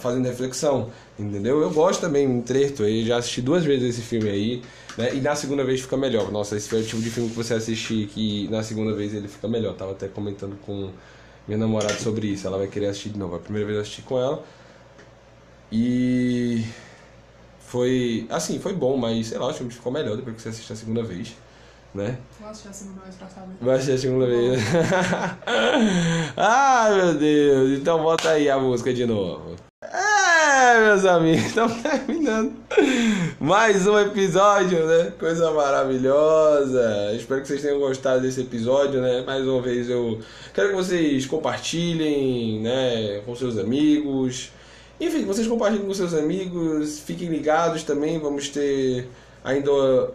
fazendo 0.00 0.26
reflexão, 0.26 0.90
entendeu? 1.18 1.60
Eu 1.60 1.70
gosto 1.70 2.00
também, 2.00 2.26
um 2.26 2.42
trecho 2.42 2.82
aí, 2.82 3.04
já 3.04 3.18
assisti 3.18 3.42
duas 3.42 3.64
vezes 3.64 3.96
esse 3.96 4.02
filme 4.02 4.28
aí, 4.28 4.62
né? 4.96 5.14
E 5.14 5.20
na 5.20 5.34
segunda 5.34 5.64
vez 5.64 5.80
fica 5.80 5.96
melhor. 5.96 6.30
Nossa, 6.30 6.56
esse 6.56 6.68
foi 6.68 6.80
o 6.80 6.84
tipo 6.84 7.02
de 7.02 7.10
filme 7.10 7.28
que 7.28 7.36
você 7.36 7.54
assistir 7.54 8.06
que 8.08 8.48
na 8.48 8.62
segunda 8.62 8.94
vez 8.94 9.14
ele 9.14 9.28
fica 9.28 9.46
melhor. 9.46 9.74
Tava 9.74 9.92
até 9.92 10.08
comentando 10.08 10.56
com 10.64 10.90
minha 11.46 11.58
namorada 11.58 11.94
sobre 11.94 12.28
isso. 12.28 12.46
Ela 12.46 12.58
vai 12.58 12.66
querer 12.66 12.86
assistir 12.86 13.10
de 13.10 13.18
novo. 13.18 13.36
A 13.36 13.38
primeira 13.38 13.66
vez 13.66 13.76
eu 13.76 13.82
assisti 13.82 14.02
com 14.02 14.18
ela. 14.18 14.42
E 15.70 16.64
foi 17.66 18.26
assim, 18.30 18.58
foi 18.58 18.72
bom, 18.72 18.96
mas 18.96 19.26
sei 19.26 19.38
lá, 19.38 19.48
o 19.48 19.54
filme 19.54 19.72
ficou 19.72 19.92
melhor 19.92 20.16
depois 20.16 20.36
que 20.36 20.42
você 20.42 20.48
assiste 20.50 20.72
a 20.72 20.76
segunda 20.76 21.02
vez, 21.02 21.36
né? 21.94 22.18
Vou 22.40 22.48
assistir 22.48 22.68
a 22.68 22.72
segunda 22.72 23.00
vez 23.02 23.14
pra 23.16 23.28
saber. 23.28 23.54
Vai 23.60 23.74
assistir 23.74 23.92
a 23.92 23.98
segunda 23.98 24.26
vez. 24.26 24.60
Ai 26.36 26.94
meu 26.94 27.14
Deus, 27.14 27.78
então 27.78 28.02
bota 28.02 28.30
aí 28.30 28.50
a 28.50 28.58
música 28.58 28.92
de 28.92 29.06
novo. 29.06 29.56
É, 29.82 30.80
meus 30.80 31.04
amigos, 31.04 31.46
estamos 31.46 31.80
terminando 31.82 32.52
mais 33.38 33.86
um 33.86 33.98
episódio, 33.98 34.84
né? 34.86 35.12
Coisa 35.18 35.50
maravilhosa. 35.52 37.12
Espero 37.14 37.42
que 37.42 37.48
vocês 37.48 37.62
tenham 37.62 37.78
gostado 37.78 38.22
desse 38.22 38.40
episódio, 38.40 39.00
né? 39.00 39.22
Mais 39.22 39.46
uma 39.46 39.60
vez 39.60 39.88
eu 39.88 40.20
quero 40.52 40.70
que 40.70 40.74
vocês 40.74 41.26
compartilhem, 41.26 42.60
né, 42.62 43.20
com 43.24 43.36
seus 43.36 43.58
amigos. 43.58 44.50
Enfim, 44.98 45.24
vocês 45.24 45.46
compartilhem 45.46 45.86
com 45.86 45.92
seus 45.92 46.14
amigos, 46.14 47.00
fiquem 47.00 47.28
ligados 47.28 47.82
também, 47.82 48.18
vamos 48.18 48.48
ter 48.48 49.08
ainda 49.46 49.70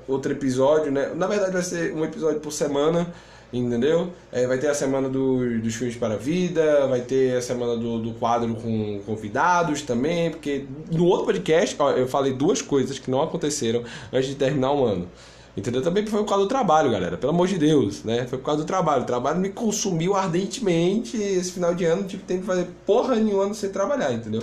outro 0.08 0.32
episódio, 0.32 0.92
né? 0.92 1.12
Na 1.16 1.26
verdade 1.26 1.52
vai 1.54 1.64
ser 1.64 1.94
um 1.94 2.04
episódio 2.04 2.40
por 2.42 2.52
semana, 2.52 3.08
entendeu? 3.52 4.10
É, 4.32 4.46
vai 4.46 4.58
ter 4.58 4.68
a 4.68 4.74
semana 4.74 5.10
do- 5.10 5.60
dos 5.60 5.74
filmes 5.76 5.96
para 5.96 6.14
a 6.16 6.18
vida, 6.18 6.86
vai 6.88 7.02
ter 7.02 7.38
a 7.38 7.42
semana 7.42 7.76
do, 7.78 8.00
do 8.00 8.12
quadro 8.14 8.54
com 8.56 9.00
convidados 9.06 9.82
também, 9.82 10.30
porque 10.32 10.66
no 10.92 11.06
outro 11.06 11.26
podcast, 11.26 11.76
ó, 11.80 11.92
eu 11.92 12.08
falei 12.08 12.34
duas 12.34 12.62
coisas 12.62 13.00
que 13.00 13.10
não 13.10 13.22
aconteceram 13.22 13.84
antes 14.14 14.30
de 14.30 14.36
terminar 14.36 14.72
o 14.74 14.86
ano. 14.86 15.08
Entendeu? 15.56 15.82
Também 15.82 16.06
foi 16.06 16.22
por 16.22 16.30
causa 16.30 16.46
do 16.46 16.48
trabalho, 16.48 16.90
galera. 16.90 17.18
Pelo 17.18 17.34
amor 17.34 17.46
de 17.46 17.58
Deus, 17.58 18.06
né? 18.06 18.26
Foi 18.26 18.38
por 18.40 18.46
causa 18.46 18.62
do 18.64 18.66
trabalho. 18.66 19.04
O 19.04 19.06
trabalho 19.06 19.38
me 19.38 19.50
consumiu 19.50 20.16
ardentemente 20.16 21.18
esse 21.18 21.52
final 21.52 21.76
de 21.76 21.84
ano. 21.84 22.04
Tive 22.06 22.24
tempo 22.24 22.40
de 22.42 22.48
fazer 22.48 22.68
porra 22.86 23.16
nenhuma 23.18 23.54
sem 23.54 23.70
trabalhar, 23.70 24.14
entendeu? 24.14 24.42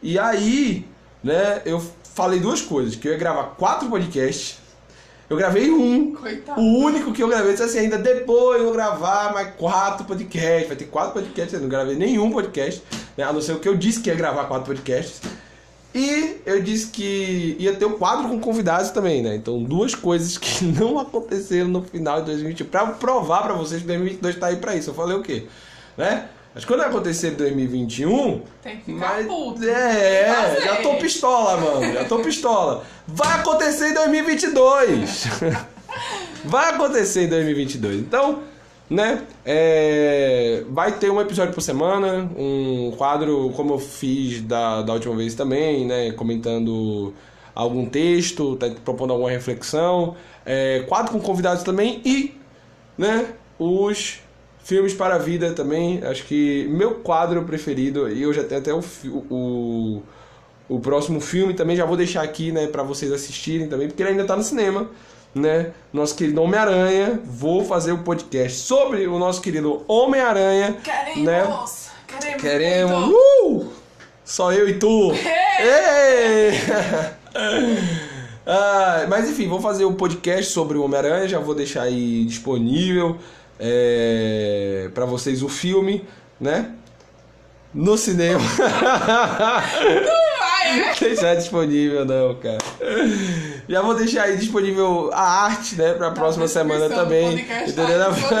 E 0.00 0.16
aí, 0.20 0.86
né, 1.22 1.62
eu 1.64 1.82
falei 2.16 2.40
duas 2.40 2.62
coisas. 2.62 2.96
Que 2.96 3.06
eu 3.06 3.12
ia 3.12 3.18
gravar 3.18 3.54
quatro 3.56 3.88
podcasts. 3.88 4.56
Eu 5.28 5.36
gravei 5.36 5.70
um. 5.70 6.14
Coitado. 6.14 6.60
O 6.60 6.78
único 6.78 7.12
que 7.12 7.22
eu 7.22 7.28
gravei. 7.28 7.52
Disse 7.52 7.62
assim, 7.62 7.78
ainda 7.80 7.98
depois 7.98 8.58
eu 8.58 8.64
vou 8.64 8.72
gravar 8.72 9.32
mais 9.32 9.54
quatro 9.56 10.04
podcasts. 10.04 10.66
Vai 10.66 10.76
ter 10.76 10.86
quatro 10.86 11.12
podcasts. 11.12 11.52
Eu 11.52 11.60
não 11.60 11.68
gravei 11.68 11.94
nenhum 11.94 12.32
podcast. 12.32 12.82
Né, 13.16 13.24
a 13.24 13.32
não 13.32 13.40
ser 13.40 13.52
o 13.52 13.60
que 13.60 13.68
eu 13.68 13.76
disse 13.76 14.00
que 14.00 14.08
ia 14.08 14.16
gravar 14.16 14.44
quatro 14.44 14.66
podcasts. 14.66 15.20
E 15.94 16.42
eu 16.44 16.62
disse 16.62 16.88
que 16.88 17.56
ia 17.58 17.74
ter 17.74 17.86
o 17.86 17.92
quadro 17.92 18.28
com 18.28 18.38
convidados 18.38 18.90
também, 18.90 19.22
né? 19.22 19.34
Então, 19.34 19.62
duas 19.62 19.94
coisas 19.94 20.36
que 20.36 20.64
não 20.78 20.98
aconteceram 20.98 21.68
no 21.68 21.82
final 21.82 22.20
de 22.20 22.26
2021. 22.26 22.66
Pra 22.66 22.86
provar 22.88 23.42
pra 23.44 23.54
vocês 23.54 23.80
que 23.80 23.86
2022 23.86 24.36
tá 24.36 24.48
aí 24.48 24.56
pra 24.56 24.76
isso. 24.76 24.90
Eu 24.90 24.94
falei 24.94 25.16
o 25.16 25.22
quê? 25.22 25.46
Né? 25.96 26.28
Mas 26.56 26.64
quando 26.64 26.80
acontecer 26.80 27.32
em 27.32 27.34
2021. 27.34 28.40
Tem 28.62 28.78
que 28.78 28.84
ficar 28.84 29.16
Mas, 29.16 29.26
puto. 29.26 29.62
é, 29.62 30.58
já 30.64 30.76
tô 30.76 30.94
pistola, 30.94 31.60
mano. 31.60 31.92
Já 31.92 32.04
tô 32.06 32.18
pistola. 32.20 32.82
Vai 33.06 33.40
acontecer 33.40 33.90
em 33.90 33.92
2022. 33.92 35.26
Vai 36.46 36.70
acontecer 36.70 37.24
em 37.24 37.28
2022. 37.28 38.00
Então, 38.00 38.38
né? 38.88 39.22
é, 39.44 40.64
vai 40.70 40.92
ter 40.92 41.10
um 41.10 41.20
episódio 41.20 41.52
por 41.52 41.60
semana, 41.60 42.30
um 42.36 42.92
quadro 42.96 43.50
como 43.50 43.74
eu 43.74 43.78
fiz 43.78 44.40
da, 44.40 44.80
da 44.80 44.94
última 44.94 45.14
vez 45.14 45.34
também, 45.34 45.84
né? 45.84 46.12
Comentando 46.12 47.12
algum 47.54 47.84
texto, 47.84 48.56
tá 48.56 48.70
propondo 48.82 49.12
alguma 49.12 49.28
reflexão, 49.28 50.16
é, 50.46 50.84
quadro 50.88 51.12
com 51.12 51.20
convidados 51.20 51.62
também 51.62 52.00
e, 52.02 52.34
né? 52.96 53.26
Os 53.58 54.20
filmes 54.66 54.92
para 54.92 55.14
a 55.14 55.18
vida 55.18 55.52
também. 55.52 56.02
Acho 56.04 56.24
que 56.24 56.66
meu 56.68 56.96
quadro 56.96 57.44
preferido 57.44 58.10
e 58.10 58.20
eu 58.20 58.32
já 58.32 58.42
tenho 58.42 58.60
até 58.60 58.74
o, 58.74 58.82
o 59.30 60.02
o 60.68 60.80
próximo 60.80 61.20
filme 61.20 61.54
também 61.54 61.76
já 61.76 61.84
vou 61.84 61.96
deixar 61.96 62.22
aqui, 62.22 62.50
né, 62.50 62.66
para 62.66 62.82
vocês 62.82 63.12
assistirem 63.12 63.68
também, 63.68 63.86
porque 63.86 64.02
ele 64.02 64.10
ainda 64.10 64.24
tá 64.24 64.34
no 64.34 64.42
cinema, 64.42 64.90
né? 65.32 65.70
Nosso 65.92 66.16
querido 66.16 66.42
Homem-Aranha. 66.42 67.20
Vou 67.24 67.64
fazer 67.64 67.92
o 67.92 67.98
podcast 67.98 68.58
sobre 68.58 69.06
o 69.06 69.16
nosso 69.16 69.40
querido 69.40 69.84
Homem-Aranha, 69.86 70.70
né? 70.70 71.46
Queremos! 71.54 71.88
Queremos. 72.40 73.14
Uh! 73.14 73.66
Só 74.24 74.52
eu 74.52 74.68
e 74.68 74.74
tu. 74.74 75.12
Ei! 75.60 76.52
Ah, 78.48 79.06
mas 79.08 79.28
enfim, 79.28 79.48
vou 79.48 79.60
fazer 79.60 79.84
um 79.84 79.94
podcast 79.94 80.52
sobre 80.52 80.78
o 80.78 80.84
Homem-Aranha. 80.84 81.26
Já 81.26 81.40
vou 81.40 81.52
deixar 81.52 81.82
aí 81.82 82.24
disponível 82.24 83.18
é, 83.58 84.90
para 84.94 85.04
vocês 85.04 85.42
o 85.42 85.48
filme, 85.48 86.06
né? 86.40 86.72
No 87.74 87.98
cinema. 87.98 88.40
Vai, 90.38 90.80
é? 90.80 90.94
deixar 90.98 91.34
disponível, 91.34 92.04
não, 92.04 92.34
cara. 92.36 92.58
Já 93.68 93.82
vou 93.82 93.94
deixar 93.94 94.22
aí 94.22 94.36
disponível 94.36 95.10
a 95.12 95.44
arte, 95.44 95.76
né, 95.76 95.92
pra 95.92 96.10
próxima 96.10 96.48
semana 96.48 96.88
também. 96.88 97.36
podcast, 97.36 97.70
Entendeu? 97.70 97.98
tá 97.98 98.10
filme. 98.14 98.36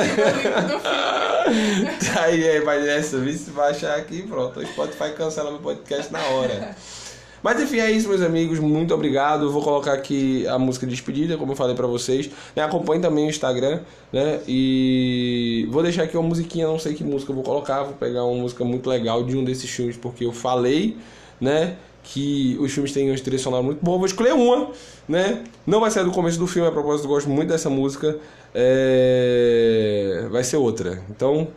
Aí, 2.20 2.48
aí, 2.48 2.60
vai 2.60 2.80
nessa, 2.80 3.18
se 3.32 3.50
vai 3.50 3.70
achar 3.70 3.96
aqui, 3.96 4.22
pronto. 4.22 4.58
O 4.58 4.66
Spotify 4.66 5.12
cancela 5.16 5.50
meu 5.52 5.60
podcast 5.60 6.12
na 6.12 6.18
hora. 6.20 6.74
Mas 7.42 7.60
enfim, 7.60 7.78
é 7.78 7.90
isso, 7.90 8.08
meus 8.08 8.22
amigos. 8.22 8.58
Muito 8.58 8.94
obrigado. 8.94 9.50
Vou 9.50 9.62
colocar 9.62 9.92
aqui 9.92 10.46
a 10.46 10.58
música 10.58 10.86
de 10.86 10.92
despedida, 10.92 11.36
como 11.36 11.52
eu 11.52 11.56
falei 11.56 11.74
pra 11.74 11.86
vocês. 11.86 12.30
Né, 12.54 12.62
Acompanhe 12.62 13.00
também 13.00 13.26
o 13.26 13.30
Instagram, 13.30 13.80
né? 14.12 14.40
E 14.48 15.66
vou 15.70 15.82
deixar 15.82 16.04
aqui 16.04 16.16
uma 16.16 16.28
musiquinha, 16.28 16.66
não 16.66 16.78
sei 16.78 16.94
que 16.94 17.04
música 17.04 17.30
eu 17.30 17.34
vou 17.34 17.44
colocar. 17.44 17.82
Vou 17.82 17.94
pegar 17.94 18.24
uma 18.24 18.40
música 18.40 18.64
muito 18.64 18.88
legal 18.88 19.22
de 19.22 19.36
um 19.36 19.44
desses 19.44 19.70
filmes, 19.70 19.96
porque 19.96 20.24
eu 20.24 20.32
falei, 20.32 20.96
né? 21.40 21.76
Que 22.02 22.56
os 22.60 22.72
filmes 22.72 22.92
têm 22.92 23.10
uma 23.10 23.18
trilha 23.18 23.38
sonora 23.38 23.62
muito 23.62 23.84
boa. 23.84 23.98
Vou 23.98 24.06
escolher 24.06 24.32
uma, 24.32 24.70
né? 25.08 25.44
Não 25.66 25.80
vai 25.80 25.90
ser 25.90 26.04
do 26.04 26.12
começo 26.12 26.38
do 26.38 26.46
filme, 26.46 26.68
a 26.68 26.72
propósito, 26.72 27.06
eu 27.06 27.10
gosto 27.10 27.28
muito 27.28 27.48
dessa 27.48 27.68
música. 27.68 28.16
É... 28.54 30.26
Vai 30.30 30.44
ser 30.44 30.56
outra. 30.56 31.02
Então, 31.10 31.48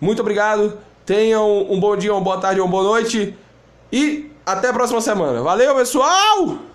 muito 0.00 0.20
obrigado. 0.20 0.76
Tenham 1.06 1.70
um 1.70 1.78
bom 1.78 1.96
dia, 1.96 2.12
uma 2.12 2.20
boa 2.20 2.38
tarde, 2.38 2.60
uma 2.60 2.68
boa 2.68 2.82
noite. 2.82 3.34
E 3.92 4.31
até 4.44 4.68
a 4.68 4.72
próxima 4.72 5.00
semana. 5.00 5.42
Valeu, 5.42 5.74
pessoal! 5.74 6.71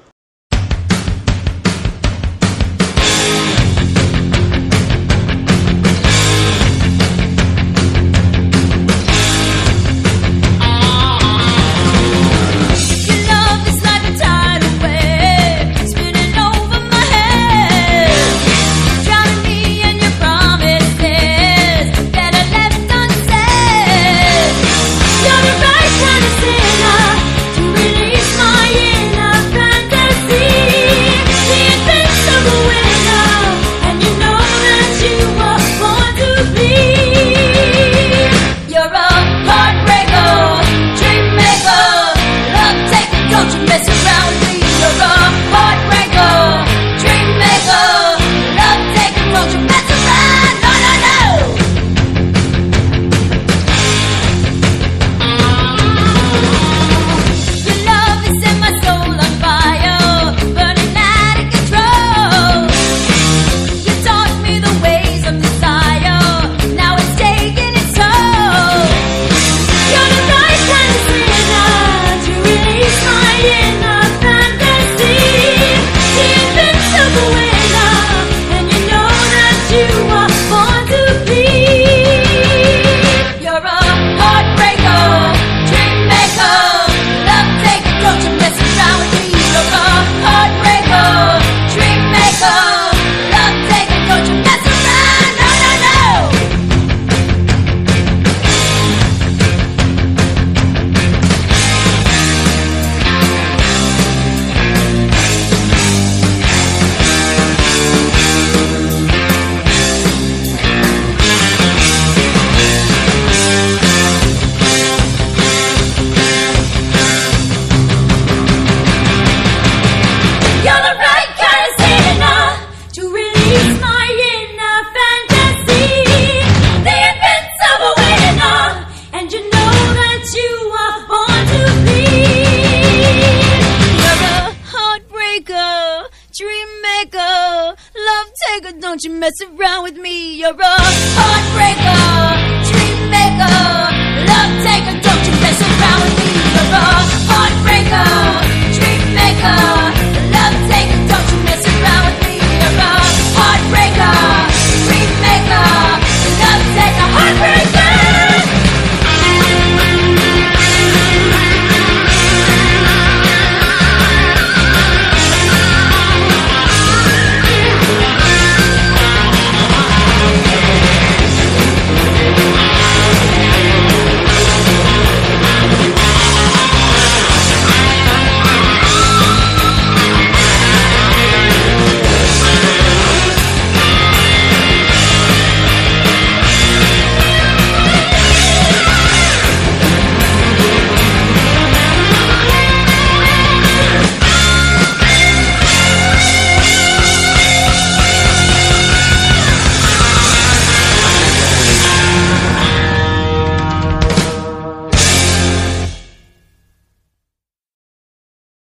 Me, 139.97 140.35
you're 140.35 140.51
a 140.51 140.55
heartbreaker. 140.57 142.06